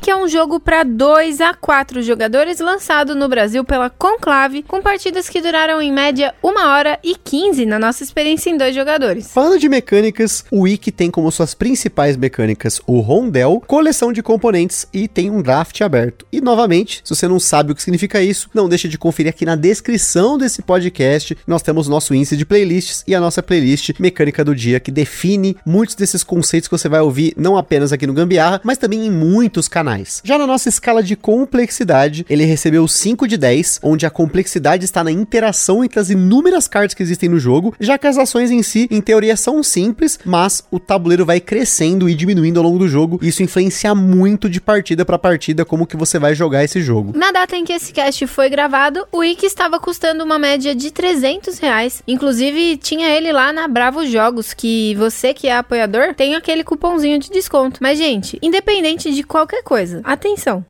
Que 0.00 0.11
é 0.11 0.16
um 0.16 0.26
jogo 0.26 0.59
para 0.59 0.83
2 0.83 1.40
a 1.42 1.52
4 1.52 2.02
jogadores 2.02 2.59
lançado 2.59 3.14
no 3.14 3.28
Brasil 3.28 3.62
pela 3.62 3.90
Conclave, 3.90 4.62
com 4.62 4.80
partidas 4.80 5.28
que 5.28 5.42
duraram 5.42 5.80
em 5.80 5.92
média 5.92 6.35
1 6.42 6.49
hora 6.66 6.99
e 7.04 7.14
15 7.14 7.66
na 7.66 7.78
nossa 7.78 8.02
experiência 8.02 8.49
em 8.49 8.57
dois 8.57 8.75
jogadores. 8.75 9.30
Falando 9.30 9.59
de 9.59 9.69
mecânicas, 9.69 10.45
o 10.50 10.62
Wiki 10.62 10.90
tem 10.90 11.11
como 11.11 11.30
suas 11.30 11.52
principais 11.52 12.16
mecânicas 12.16 12.80
o 12.87 13.00
rondel, 13.00 13.62
coleção 13.66 14.12
de 14.12 14.23
componentes 14.23 14.87
e 14.92 15.07
tem 15.07 15.30
um 15.30 15.42
draft 15.42 15.78
aberto. 15.83 16.26
E 16.33 16.40
novamente, 16.40 17.02
se 17.04 17.14
você 17.14 17.28
não 17.28 17.38
sabe 17.38 17.73
o 17.73 17.75
que 17.75 17.83
significa 17.83 18.23
isso, 18.23 18.49
não 18.54 18.69
deixe 18.69 18.88
de 18.88 18.97
conferir 18.97 19.30
aqui 19.30 19.45
na 19.45 19.54
descrição 19.54 20.38
desse 20.38 20.62
podcast. 20.62 21.37
Nós 21.47 21.62
temos 21.62 21.88
nosso 21.88 22.14
índice 22.14 22.37
de 22.37 22.47
playlists 22.47 23.04
e 23.07 23.14
a 23.14 23.21
nossa 23.21 23.42
playlist 23.42 23.90
Mecânica 23.99 24.42
do 24.45 24.54
Dia, 24.54 24.80
que 24.80 24.90
define 24.90 25.57
muitos 25.64 25.95
desses 25.95 26.25
conceitos 26.25 26.69
que 26.69 26.76
você 26.76 26.88
vai 26.88 27.00
ouvir 27.00 27.35
não 27.37 27.59
apenas 27.59 27.92
aqui 27.92 28.07
no 28.07 28.14
Gambiarra, 28.14 28.61
mas 28.64 28.78
também 28.78 29.07
em 29.07 29.11
muitos 29.11 29.69
canais 29.69 29.89
Já 30.25 30.38
na 30.38 30.47
nossa 30.47 30.68
escala 30.68 31.02
de 31.02 31.16
complexidade, 31.16 32.25
ele 32.28 32.44
recebeu 32.44 32.87
5 32.87 33.26
de 33.26 33.37
10, 33.37 33.80
onde 33.82 34.06
a 34.06 34.11
complexidade 34.11 34.85
está 34.85 35.02
na 35.02 35.11
interação 35.11 35.85
entre 35.85 35.99
as 35.99 36.11
inúmeras 36.11 36.68
cartas 36.68 36.94
que 36.94 37.02
existem 37.02 37.28
no 37.28 37.38
jogo, 37.38 37.75
já 37.80 37.99
que 37.99 38.06
as 38.06 38.18
ações 38.18 38.50
em 38.50 38.62
si, 38.62 38.88
em 38.90 39.00
teoria, 39.00 39.37
são 39.37 39.62
simples, 39.62 40.18
mas 40.25 40.62
o 40.70 40.78
tabuleiro 40.78 41.25
vai 41.25 41.40
crescendo 41.40 42.09
e 42.09 42.14
diminuindo 42.14 42.59
ao 42.59 42.64
longo 42.64 42.78
do 42.78 42.88
jogo. 42.88 43.18
Isso 43.23 43.42
influencia 43.42 43.94
muito 43.94 44.49
de 44.49 44.61
partida 44.61 45.04
para 45.04 45.18
partida 45.18 45.64
como 45.64 45.87
que 45.87 45.97
você 45.97 46.18
vai 46.18 46.35
jogar 46.35 46.64
esse 46.64 46.80
jogo. 46.80 47.12
Na 47.16 47.32
data 47.32 47.56
em 47.56 47.64
que 47.64 47.73
esse 47.73 47.92
cast 47.92 48.26
foi 48.26 48.49
gravado, 48.49 49.06
o 49.12 49.18
Wiki 49.18 49.47
estava 49.47 49.78
custando 49.78 50.25
uma 50.25 50.38
média 50.38 50.75
de 50.75 50.90
300 50.90 51.59
reais. 51.59 52.02
Inclusive, 52.06 52.76
tinha 52.76 53.09
ele 53.09 53.32
lá 53.32 53.52
na 53.52 53.66
Bravo 53.68 54.06
Jogos, 54.06 54.52
que 54.52 54.94
você 54.97 55.32
que 55.32 55.49
é 55.49 55.56
apoiador 55.56 56.14
tem 56.14 56.35
aquele 56.35 56.64
cupomzinho 56.64 57.18
de 57.18 57.30
desconto. 57.30 57.80
Mas, 57.82 57.99
gente, 57.99 58.38
independente 58.42 59.12
de 59.12 59.23
qualquer 59.23 59.62
coisa. 59.62 59.79
Atenção! 60.04 60.64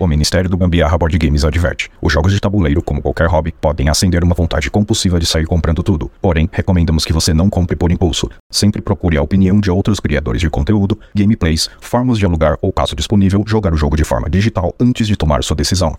O 0.00 0.06
Ministério 0.06 0.48
do 0.48 0.56
Gambiarra 0.56 0.96
Board 0.96 1.18
Games 1.18 1.44
adverte: 1.44 1.90
os 2.00 2.10
jogos 2.10 2.32
de 2.32 2.40
tabuleiro, 2.40 2.82
como 2.82 3.02
qualquer 3.02 3.28
hobby, 3.28 3.52
podem 3.52 3.90
acender 3.90 4.24
uma 4.24 4.34
vontade 4.34 4.70
compulsiva 4.70 5.20
de 5.20 5.26
sair 5.26 5.44
comprando 5.44 5.82
tudo. 5.82 6.10
Porém, 6.22 6.48
recomendamos 6.50 7.04
que 7.04 7.12
você 7.12 7.34
não 7.34 7.50
compre 7.50 7.76
por 7.76 7.92
impulso. 7.92 8.30
Sempre 8.50 8.80
procure 8.80 9.18
a 9.18 9.22
opinião 9.22 9.60
de 9.60 9.70
outros 9.70 10.00
criadores 10.00 10.40
de 10.40 10.48
conteúdo, 10.48 10.98
gameplays, 11.14 11.68
formas 11.82 12.18
de 12.18 12.24
alugar 12.24 12.56
ou, 12.62 12.72
caso 12.72 12.96
disponível, 12.96 13.44
jogar 13.46 13.74
o 13.74 13.76
jogo 13.76 13.94
de 13.94 14.04
forma 14.04 14.30
digital 14.30 14.74
antes 14.80 15.06
de 15.06 15.16
tomar 15.16 15.44
sua 15.44 15.54
decisão. 15.54 15.94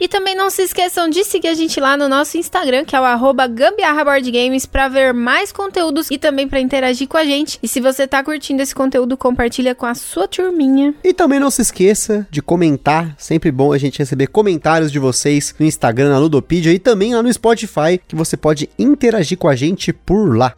E 0.00 0.08
também 0.08 0.34
não 0.34 0.50
se 0.50 0.62
esqueçam 0.62 1.08
de 1.08 1.24
seguir 1.24 1.48
a 1.48 1.54
gente 1.54 1.80
lá 1.80 1.96
no 1.96 2.08
nosso 2.08 2.36
Instagram, 2.36 2.84
que 2.84 2.94
é 2.94 3.00
o 3.00 3.48
gambiarraboardgames, 3.48 4.66
pra 4.66 4.88
ver 4.88 5.12
mais 5.12 5.50
conteúdos 5.52 6.10
e 6.10 6.18
também 6.18 6.46
para 6.46 6.60
interagir 6.60 7.08
com 7.08 7.16
a 7.16 7.24
gente. 7.24 7.58
E 7.62 7.68
se 7.68 7.80
você 7.80 8.06
tá 8.06 8.22
curtindo 8.22 8.62
esse 8.62 8.74
conteúdo, 8.74 9.16
compartilha 9.16 9.74
com 9.74 9.86
a 9.86 9.94
sua 9.94 10.28
turminha. 10.28 10.94
E 11.02 11.12
também 11.12 11.40
não 11.40 11.50
se 11.50 11.62
esqueça 11.62 12.26
de 12.30 12.40
comentar, 12.40 13.14
sempre 13.18 13.50
bom 13.50 13.72
a 13.72 13.78
gente 13.78 13.98
receber 13.98 14.28
comentários 14.28 14.92
de 14.92 14.98
vocês 14.98 15.54
no 15.58 15.66
Instagram, 15.66 16.10
na 16.10 16.18
Ludopedia 16.18 16.72
e 16.72 16.78
também 16.78 17.14
lá 17.14 17.22
no 17.22 17.32
Spotify, 17.32 18.00
que 18.06 18.14
você 18.14 18.36
pode 18.36 18.68
interagir 18.78 19.38
com 19.38 19.48
a 19.48 19.56
gente 19.56 19.92
por 19.92 20.36
lá. 20.36 20.54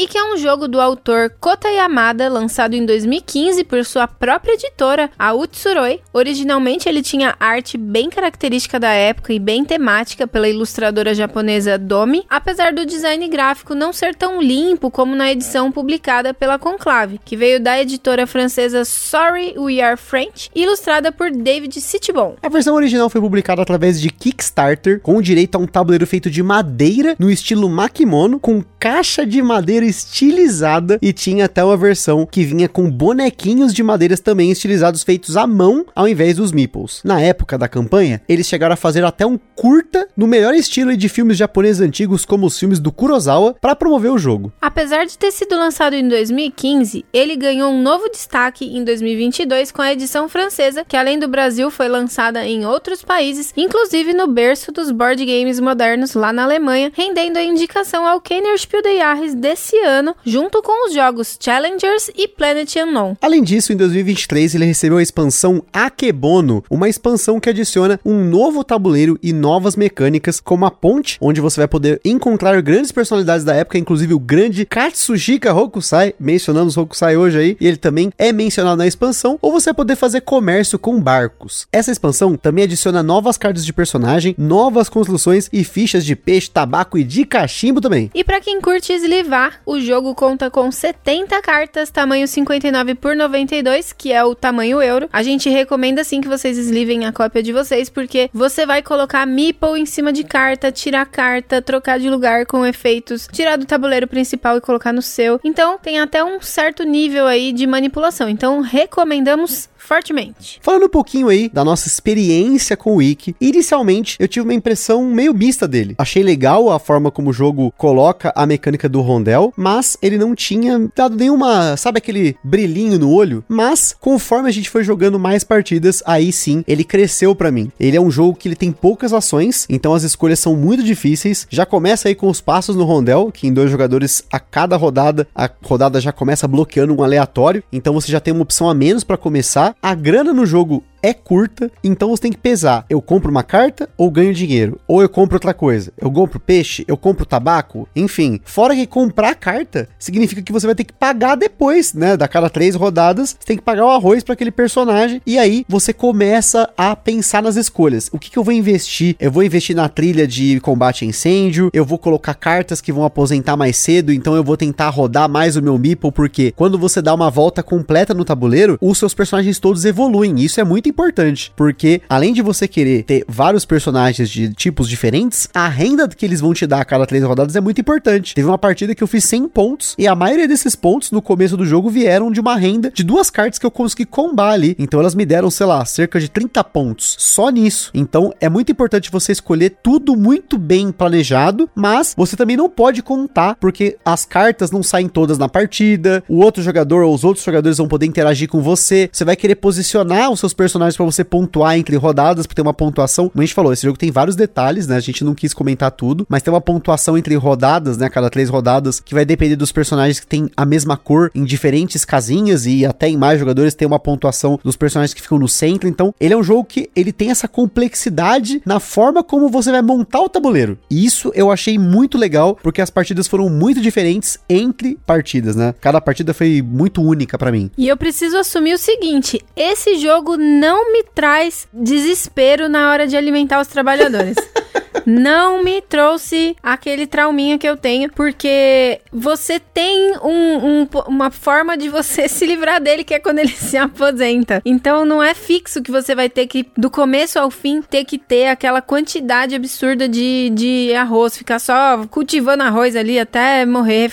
E 0.00 0.06
que 0.06 0.16
é 0.16 0.24
um 0.32 0.38
jogo 0.38 0.66
do 0.66 0.80
autor 0.80 1.30
Kota 1.38 1.68
Yamada, 1.68 2.26
lançado 2.26 2.72
em 2.72 2.86
2015 2.86 3.64
por 3.64 3.84
sua 3.84 4.08
própria 4.08 4.54
editora, 4.54 5.10
a 5.18 5.34
Utsuroi. 5.34 6.00
Originalmente 6.10 6.88
ele 6.88 7.02
tinha 7.02 7.36
arte 7.38 7.76
bem 7.76 8.08
característica 8.08 8.80
da 8.80 8.88
época 8.88 9.34
e 9.34 9.38
bem 9.38 9.62
temática 9.62 10.26
pela 10.26 10.48
ilustradora 10.48 11.14
japonesa 11.14 11.76
Domi, 11.76 12.24
apesar 12.30 12.72
do 12.72 12.86
design 12.86 13.28
gráfico 13.28 13.74
não 13.74 13.92
ser 13.92 14.14
tão 14.14 14.40
limpo 14.40 14.90
como 14.90 15.14
na 15.14 15.30
edição 15.30 15.70
publicada 15.70 16.32
pela 16.32 16.58
Conclave, 16.58 17.20
que 17.22 17.36
veio 17.36 17.60
da 17.60 17.78
editora 17.78 18.26
francesa 18.26 18.86
Sorry 18.86 19.52
We 19.58 19.82
Are 19.82 19.98
French, 19.98 20.50
ilustrada 20.54 21.12
por 21.12 21.30
David 21.30 21.78
Citibon. 21.78 22.36
A 22.42 22.48
versão 22.48 22.74
original 22.74 23.10
foi 23.10 23.20
publicada 23.20 23.60
através 23.60 24.00
de 24.00 24.08
Kickstarter, 24.08 24.98
com 25.02 25.20
direito 25.20 25.56
a 25.56 25.58
um 25.58 25.66
tabuleiro 25.66 26.06
feito 26.06 26.30
de 26.30 26.42
madeira 26.42 27.14
no 27.18 27.30
estilo 27.30 27.68
makimono, 27.68 28.40
com 28.40 28.64
caixa 28.78 29.26
de 29.26 29.42
madeira 29.42 29.89
estilizada 29.90 30.98
e 31.02 31.12
tinha 31.12 31.44
até 31.44 31.62
uma 31.64 31.76
versão 31.76 32.26
que 32.26 32.44
vinha 32.44 32.68
com 32.68 32.90
bonequinhos 32.90 33.74
de 33.74 33.82
madeiras 33.82 34.20
também 34.20 34.50
estilizados 34.50 35.02
feitos 35.02 35.36
à 35.36 35.46
mão 35.46 35.84
ao 35.94 36.08
invés 36.08 36.36
dos 36.36 36.52
meeples. 36.52 37.00
Na 37.04 37.20
época 37.20 37.58
da 37.58 37.68
campanha, 37.68 38.22
eles 38.28 38.46
chegaram 38.46 38.74
a 38.74 38.76
fazer 38.76 39.04
até 39.04 39.26
um 39.26 39.38
curta 39.54 40.08
no 40.16 40.26
melhor 40.26 40.54
estilo 40.54 40.96
de 40.96 41.08
filmes 41.08 41.36
japoneses 41.36 41.82
antigos 41.82 42.24
como 42.24 42.46
os 42.46 42.58
filmes 42.58 42.78
do 42.78 42.92
Kurosawa 42.92 43.54
para 43.60 43.76
promover 43.76 44.10
o 44.10 44.18
jogo. 44.18 44.52
Apesar 44.60 45.04
de 45.04 45.18
ter 45.18 45.30
sido 45.30 45.56
lançado 45.56 45.94
em 45.94 46.08
2015, 46.08 47.04
ele 47.12 47.36
ganhou 47.36 47.70
um 47.70 47.82
novo 47.82 48.08
destaque 48.08 48.64
em 48.64 48.84
2022 48.84 49.70
com 49.70 49.82
a 49.82 49.92
edição 49.92 50.28
francesa, 50.28 50.84
que 50.86 50.96
além 50.96 51.18
do 51.18 51.28
Brasil 51.28 51.70
foi 51.70 51.88
lançada 51.88 52.44
em 52.46 52.64
outros 52.64 53.02
países, 53.02 53.52
inclusive 53.56 54.12
no 54.12 54.26
berço 54.26 54.72
dos 54.72 54.90
board 54.90 55.24
games 55.24 55.60
modernos 55.60 56.14
lá 56.14 56.32
na 56.32 56.44
Alemanha, 56.44 56.92
rendendo 56.94 57.36
a 57.36 57.42
indicação 57.42 58.06
ao 58.06 58.20
Kenner 58.20 58.58
Spiel 58.58 58.82
des 58.82 58.98
Jahres 58.98 59.34
desse 59.34 59.69
ano, 59.76 60.14
junto 60.24 60.62
com 60.62 60.86
os 60.86 60.94
jogos 60.94 61.38
Challengers 61.40 62.10
e 62.16 62.28
Planet 62.28 62.76
Unknown. 62.76 63.16
Além 63.20 63.42
disso, 63.42 63.72
em 63.72 63.76
2023 63.76 64.54
ele 64.54 64.64
recebeu 64.64 64.98
a 64.98 65.02
expansão 65.02 65.62
Akebono, 65.72 66.64
uma 66.70 66.88
expansão 66.88 67.40
que 67.40 67.48
adiciona 67.48 68.00
um 68.04 68.24
novo 68.24 68.62
tabuleiro 68.64 69.18
e 69.22 69.32
novas 69.32 69.76
mecânicas, 69.76 70.40
como 70.40 70.64
a 70.64 70.70
ponte, 70.70 71.18
onde 71.20 71.40
você 71.40 71.60
vai 71.60 71.68
poder 71.68 72.00
encontrar 72.04 72.60
grandes 72.62 72.92
personalidades 72.92 73.44
da 73.44 73.54
época, 73.54 73.78
inclusive 73.78 74.14
o 74.14 74.18
grande 74.18 74.64
Katsushika 74.64 75.52
Hokusai, 75.54 76.14
mencionamos 76.18 76.76
Hokusai 76.76 77.16
hoje 77.16 77.38
aí, 77.38 77.56
e 77.60 77.66
ele 77.66 77.76
também 77.76 78.12
é 78.18 78.32
mencionado 78.32 78.76
na 78.76 78.86
expansão, 78.86 79.38
ou 79.40 79.52
você 79.52 79.70
vai 79.70 79.74
poder 79.74 79.96
fazer 79.96 80.20
comércio 80.22 80.78
com 80.78 81.00
barcos. 81.00 81.66
Essa 81.72 81.90
expansão 81.90 82.36
também 82.36 82.64
adiciona 82.64 83.02
novas 83.02 83.36
cartas 83.36 83.64
de 83.64 83.72
personagem, 83.72 84.34
novas 84.38 84.88
construções 84.88 85.48
e 85.52 85.64
fichas 85.64 86.04
de 86.04 86.16
peixe, 86.16 86.50
tabaco 86.50 86.98
e 86.98 87.04
de 87.04 87.24
cachimbo 87.24 87.80
também. 87.80 88.10
E 88.14 88.24
para 88.24 88.40
quem 88.40 88.60
curte 88.60 88.92
eslivar, 88.92 89.60
o 89.70 89.80
jogo 89.80 90.16
conta 90.16 90.50
com 90.50 90.68
70 90.68 91.40
cartas, 91.42 91.90
tamanho 91.90 92.26
59 92.26 92.96
por 92.96 93.14
92, 93.14 93.92
que 93.92 94.12
é 94.12 94.24
o 94.24 94.34
tamanho 94.34 94.82
euro. 94.82 95.08
A 95.12 95.22
gente 95.22 95.48
recomenda 95.48 96.02
sim 96.02 96.20
que 96.20 96.26
vocês 96.26 96.58
eslivem 96.58 97.06
a 97.06 97.12
cópia 97.12 97.40
de 97.40 97.52
vocês, 97.52 97.88
porque 97.88 98.28
você 98.34 98.66
vai 98.66 98.82
colocar 98.82 99.24
meeple 99.24 99.78
em 99.80 99.86
cima 99.86 100.12
de 100.12 100.24
carta, 100.24 100.72
tirar 100.72 101.06
carta, 101.06 101.62
trocar 101.62 102.00
de 102.00 102.10
lugar 102.10 102.46
com 102.46 102.66
efeitos, 102.66 103.28
tirar 103.30 103.56
do 103.56 103.64
tabuleiro 103.64 104.08
principal 104.08 104.56
e 104.56 104.60
colocar 104.60 104.92
no 104.92 105.02
seu. 105.02 105.38
Então 105.44 105.78
tem 105.78 106.00
até 106.00 106.24
um 106.24 106.40
certo 106.40 106.82
nível 106.82 107.28
aí 107.28 107.52
de 107.52 107.64
manipulação. 107.64 108.28
Então 108.28 108.60
recomendamos 108.62 109.69
fortemente. 109.80 110.58
Falando 110.62 110.84
um 110.84 110.88
pouquinho 110.88 111.28
aí 111.28 111.48
da 111.48 111.64
nossa 111.64 111.88
experiência 111.88 112.76
com 112.76 112.92
o 112.92 112.96
Wiki, 112.96 113.34
inicialmente 113.40 114.16
eu 114.20 114.28
tive 114.28 114.44
uma 114.44 114.54
impressão 114.54 115.04
meio 115.04 115.34
mista 115.34 115.66
dele. 115.66 115.94
Achei 115.98 116.22
legal 116.22 116.70
a 116.70 116.78
forma 116.78 117.10
como 117.10 117.30
o 117.30 117.32
jogo 117.32 117.72
coloca 117.76 118.32
a 118.36 118.46
mecânica 118.46 118.88
do 118.88 119.00
rondel, 119.00 119.52
mas 119.56 119.96
ele 120.00 120.18
não 120.18 120.34
tinha 120.34 120.90
dado 120.94 121.16
nenhuma, 121.16 121.76
sabe 121.76 121.98
aquele 121.98 122.36
brilhinho 122.44 122.98
no 122.98 123.10
olho? 123.10 123.44
Mas 123.48 123.94
conforme 123.98 124.48
a 124.48 124.52
gente 124.52 124.70
foi 124.70 124.84
jogando 124.84 125.18
mais 125.18 125.42
partidas, 125.42 126.02
aí 126.06 126.32
sim, 126.32 126.64
ele 126.66 126.84
cresceu 126.84 127.34
para 127.34 127.50
mim. 127.50 127.72
Ele 127.78 127.96
é 127.96 128.00
um 128.00 128.10
jogo 128.10 128.36
que 128.36 128.48
ele 128.48 128.56
tem 128.56 128.72
poucas 128.72 129.12
ações, 129.12 129.66
então 129.68 129.94
as 129.94 130.02
escolhas 130.02 130.38
são 130.38 130.54
muito 130.56 130.82
difíceis. 130.82 131.46
Já 131.50 131.64
começa 131.66 132.08
aí 132.08 132.14
com 132.14 132.28
os 132.28 132.40
passos 132.40 132.76
no 132.76 132.84
rondel, 132.84 133.30
que 133.32 133.46
em 133.46 133.52
dois 133.52 133.70
jogadores 133.70 134.24
a 134.30 134.38
cada 134.38 134.76
rodada, 134.76 135.26
a 135.34 135.48
rodada 135.62 136.00
já 136.00 136.12
começa 136.12 136.46
bloqueando 136.46 136.94
um 136.94 137.02
aleatório, 137.02 137.62
então 137.72 137.94
você 137.94 138.10
já 138.10 138.20
tem 138.20 138.32
uma 138.32 138.42
opção 138.42 138.68
a 138.68 138.74
menos 138.74 139.04
para 139.04 139.16
começar. 139.16 139.69
A 139.82 139.94
grana 139.94 140.32
no 140.32 140.44
jogo 140.46 140.82
é 141.02 141.12
curta, 141.12 141.70
então 141.82 142.10
você 142.10 142.22
tem 142.22 142.32
que 142.32 142.38
pesar. 142.38 142.84
Eu 142.88 143.00
compro 143.00 143.30
uma 143.30 143.42
carta 143.42 143.88
ou 143.96 144.10
ganho 144.10 144.34
dinheiro? 144.34 144.78
Ou 144.86 145.02
eu 145.02 145.08
compro 145.08 145.36
outra 145.36 145.54
coisa? 145.54 145.92
Eu 145.98 146.10
compro 146.10 146.40
peixe? 146.40 146.84
Eu 146.86 146.96
compro 146.96 147.26
tabaco? 147.26 147.88
Enfim, 147.94 148.40
fora 148.44 148.74
que 148.74 148.86
comprar 148.86 149.34
carta 149.34 149.88
significa 149.98 150.42
que 150.42 150.52
você 150.52 150.66
vai 150.66 150.74
ter 150.74 150.84
que 150.84 150.92
pagar 150.92 151.34
depois, 151.34 151.94
né? 151.94 152.16
Da 152.16 152.28
cada 152.28 152.50
três 152.50 152.74
rodadas, 152.74 153.36
você 153.38 153.46
tem 153.46 153.56
que 153.56 153.62
pagar 153.62 153.86
o 153.86 153.90
arroz 153.90 154.22
para 154.22 154.34
aquele 154.34 154.50
personagem. 154.50 155.22
E 155.26 155.38
aí 155.38 155.64
você 155.68 155.92
começa 155.92 156.70
a 156.76 156.94
pensar 156.94 157.42
nas 157.42 157.56
escolhas. 157.56 158.08
O 158.12 158.18
que, 158.18 158.30
que 158.30 158.38
eu 158.38 158.44
vou 158.44 158.52
investir? 158.52 159.16
Eu 159.18 159.30
vou 159.30 159.42
investir 159.42 159.74
na 159.74 159.88
trilha 159.88 160.26
de 160.26 160.60
combate 160.60 161.04
a 161.04 161.08
incêndio, 161.08 161.70
eu 161.72 161.84
vou 161.84 161.98
colocar 161.98 162.34
cartas 162.34 162.80
que 162.80 162.92
vão 162.92 163.04
aposentar 163.04 163.56
mais 163.56 163.76
cedo, 163.76 164.12
então 164.12 164.34
eu 164.34 164.44
vou 164.44 164.56
tentar 164.56 164.90
rodar 164.90 165.28
mais 165.28 165.56
o 165.56 165.62
meu 165.62 165.78
Meeple, 165.78 166.12
porque 166.12 166.52
quando 166.56 166.78
você 166.78 167.00
dá 167.00 167.14
uma 167.14 167.30
volta 167.30 167.62
completa 167.62 168.12
no 168.12 168.24
tabuleiro, 168.24 168.76
os 168.80 168.98
seus 168.98 169.14
personagens 169.14 169.58
todos 169.58 169.84
evoluem. 169.84 170.40
Isso 170.40 170.60
é 170.60 170.64
muito 170.64 170.89
importante, 170.90 171.52
porque 171.56 172.02
além 172.08 172.32
de 172.32 172.42
você 172.42 172.66
querer 172.68 173.04
ter 173.04 173.24
vários 173.28 173.64
personagens 173.64 174.28
de 174.28 174.52
tipos 174.52 174.88
diferentes, 174.88 175.48
a 175.54 175.68
renda 175.68 176.08
que 176.08 176.24
eles 176.26 176.40
vão 176.40 176.52
te 176.52 176.66
dar 176.66 176.80
a 176.80 176.84
cada 176.84 177.06
três 177.06 177.24
rodadas 177.24 177.56
é 177.56 177.60
muito 177.60 177.80
importante. 177.80 178.34
Teve 178.34 178.48
uma 178.48 178.58
partida 178.58 178.94
que 178.94 179.02
eu 179.02 179.06
fiz 179.06 179.24
100 179.24 179.48
pontos 179.48 179.94
e 179.98 180.06
a 180.06 180.14
maioria 180.14 180.48
desses 180.48 180.74
pontos 180.74 181.10
no 181.10 181.22
começo 181.22 181.56
do 181.56 181.64
jogo 181.64 181.88
vieram 181.88 182.30
de 182.30 182.40
uma 182.40 182.56
renda 182.56 182.90
de 182.90 183.04
duas 183.04 183.30
cartas 183.30 183.58
que 183.58 183.66
eu 183.66 183.70
consegui 183.70 184.04
combar 184.04 184.52
ali. 184.52 184.76
Então 184.78 185.00
elas 185.00 185.14
me 185.14 185.24
deram, 185.24 185.50
sei 185.50 185.66
lá, 185.66 185.84
cerca 185.84 186.18
de 186.18 186.28
30 186.28 186.62
pontos 186.64 187.16
só 187.18 187.50
nisso. 187.50 187.90
Então 187.94 188.32
é 188.40 188.48
muito 188.48 188.72
importante 188.72 189.10
você 189.10 189.32
escolher 189.32 189.76
tudo 189.82 190.16
muito 190.16 190.58
bem 190.58 190.90
planejado, 190.90 191.68
mas 191.74 192.14
você 192.16 192.36
também 192.36 192.56
não 192.56 192.68
pode 192.68 193.02
contar 193.02 193.56
porque 193.56 193.96
as 194.04 194.24
cartas 194.24 194.70
não 194.70 194.82
saem 194.82 195.08
todas 195.08 195.38
na 195.38 195.48
partida, 195.48 196.22
o 196.28 196.38
outro 196.38 196.62
jogador 196.62 197.02
ou 197.02 197.14
os 197.14 197.24
outros 197.24 197.44
jogadores 197.44 197.78
vão 197.78 197.88
poder 197.88 198.06
interagir 198.06 198.48
com 198.48 198.60
você, 198.60 199.08
você 199.12 199.24
vai 199.24 199.36
querer 199.36 199.56
posicionar 199.56 200.30
os 200.30 200.40
seus 200.40 200.52
personagens 200.52 200.79
personagens 200.80 200.96
para 200.96 201.06
você 201.06 201.24
pontuar 201.24 201.76
entre 201.76 201.96
rodadas, 201.96 202.46
pra 202.46 202.54
ter 202.54 202.62
uma 202.62 202.72
pontuação. 202.72 203.28
Como 203.28 203.42
a 203.42 203.44
gente 203.44 203.54
falou, 203.54 203.72
esse 203.72 203.82
jogo 203.82 203.98
tem 203.98 204.10
vários 204.10 204.34
detalhes, 204.34 204.86
né? 204.86 204.96
A 204.96 205.00
gente 205.00 205.22
não 205.24 205.34
quis 205.34 205.52
comentar 205.52 205.90
tudo, 205.90 206.26
mas 206.28 206.42
tem 206.42 206.52
uma 206.52 206.60
pontuação 206.60 207.18
entre 207.18 207.34
rodadas, 207.36 207.98
né? 207.98 208.08
Cada 208.08 208.30
três 208.30 208.48
rodadas, 208.48 209.00
que 209.00 209.14
vai 209.14 209.24
depender 209.24 209.56
dos 209.56 209.72
personagens 209.72 210.18
que 210.18 210.26
tem 210.26 210.50
a 210.56 210.64
mesma 210.64 210.96
cor 210.96 211.30
em 211.34 211.44
diferentes 211.44 212.04
casinhas 212.04 212.66
e 212.66 212.86
até 212.86 213.08
em 213.08 213.16
mais 213.16 213.38
jogadores 213.38 213.74
tem 213.74 213.86
uma 213.86 213.98
pontuação 213.98 214.58
dos 214.62 214.76
personagens 214.76 215.14
que 215.14 215.22
ficam 215.22 215.38
no 215.38 215.48
centro. 215.48 215.88
Então, 215.88 216.14
ele 216.20 216.34
é 216.34 216.36
um 216.36 216.42
jogo 216.42 216.64
que 216.64 216.90
ele 216.96 217.12
tem 217.12 217.30
essa 217.30 217.46
complexidade 217.46 218.62
na 218.64 218.80
forma 218.80 219.22
como 219.22 219.48
você 219.48 219.70
vai 219.70 219.82
montar 219.82 220.20
o 220.20 220.28
tabuleiro. 220.28 220.78
E 220.90 221.04
isso 221.04 221.30
eu 221.34 221.50
achei 221.50 221.78
muito 221.78 222.16
legal, 222.16 222.58
porque 222.62 222.80
as 222.80 222.90
partidas 222.90 223.28
foram 223.28 223.48
muito 223.48 223.80
diferentes 223.80 224.38
entre 224.48 224.98
partidas, 225.06 225.56
né? 225.56 225.74
Cada 225.80 226.00
partida 226.00 226.32
foi 226.32 226.62
muito 226.62 227.02
única 227.02 227.36
para 227.36 227.52
mim. 227.52 227.70
E 227.76 227.88
eu 227.88 227.96
preciso 227.96 228.36
assumir 228.36 228.74
o 228.74 228.78
seguinte: 228.78 229.40
esse 229.56 229.96
jogo 229.98 230.36
não 230.36 230.69
me 230.92 231.02
traz 231.14 231.68
desespero 231.72 232.68
na 232.68 232.90
hora 232.90 233.06
de 233.06 233.16
alimentar 233.16 233.60
os 233.60 233.68
trabalhadores. 233.68 234.36
não 235.06 235.62
me 235.62 235.80
trouxe 235.82 236.56
aquele 236.62 237.06
trauminha 237.06 237.58
que 237.58 237.68
eu 237.68 237.76
tenho, 237.76 238.10
porque 238.12 239.00
você 239.12 239.58
tem 239.58 240.16
um, 240.22 240.82
um, 240.82 240.88
uma 241.06 241.30
forma 241.30 241.76
de 241.76 241.88
você 241.88 242.26
se 242.30 242.46
livrar 242.46 242.80
dele, 242.80 243.04
que 243.04 243.14
é 243.14 243.18
quando 243.18 243.38
ele 243.38 243.52
se 243.54 243.76
aposenta. 243.76 244.62
Então 244.64 245.04
não 245.04 245.22
é 245.22 245.34
fixo 245.34 245.82
que 245.82 245.90
você 245.90 246.14
vai 246.14 246.28
ter 246.28 246.46
que, 246.46 246.66
do 246.76 246.90
começo 246.90 247.38
ao 247.38 247.50
fim, 247.50 247.82
ter 247.82 248.04
que 248.04 248.18
ter 248.18 248.48
aquela 248.48 248.80
quantidade 248.80 249.54
absurda 249.54 250.08
de, 250.08 250.50
de 250.54 250.94
arroz, 250.94 251.36
ficar 251.36 251.58
só 251.58 252.06
cultivando 252.10 252.62
arroz 252.62 252.96
ali 252.96 253.18
até 253.18 253.64
morrer, 253.66 254.12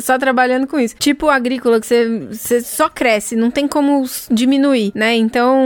só 0.00 0.18
trabalhando 0.18 0.66
com 0.66 0.78
isso. 0.78 0.94
Tipo 0.98 1.28
agrícola, 1.28 1.80
que 1.80 1.86
você, 1.86 2.26
você 2.30 2.60
só 2.60 2.88
cresce, 2.88 3.36
não 3.36 3.50
tem 3.50 3.66
como 3.66 4.04
diminuir, 4.30 4.92
né? 4.94 5.14
Então 5.14 5.61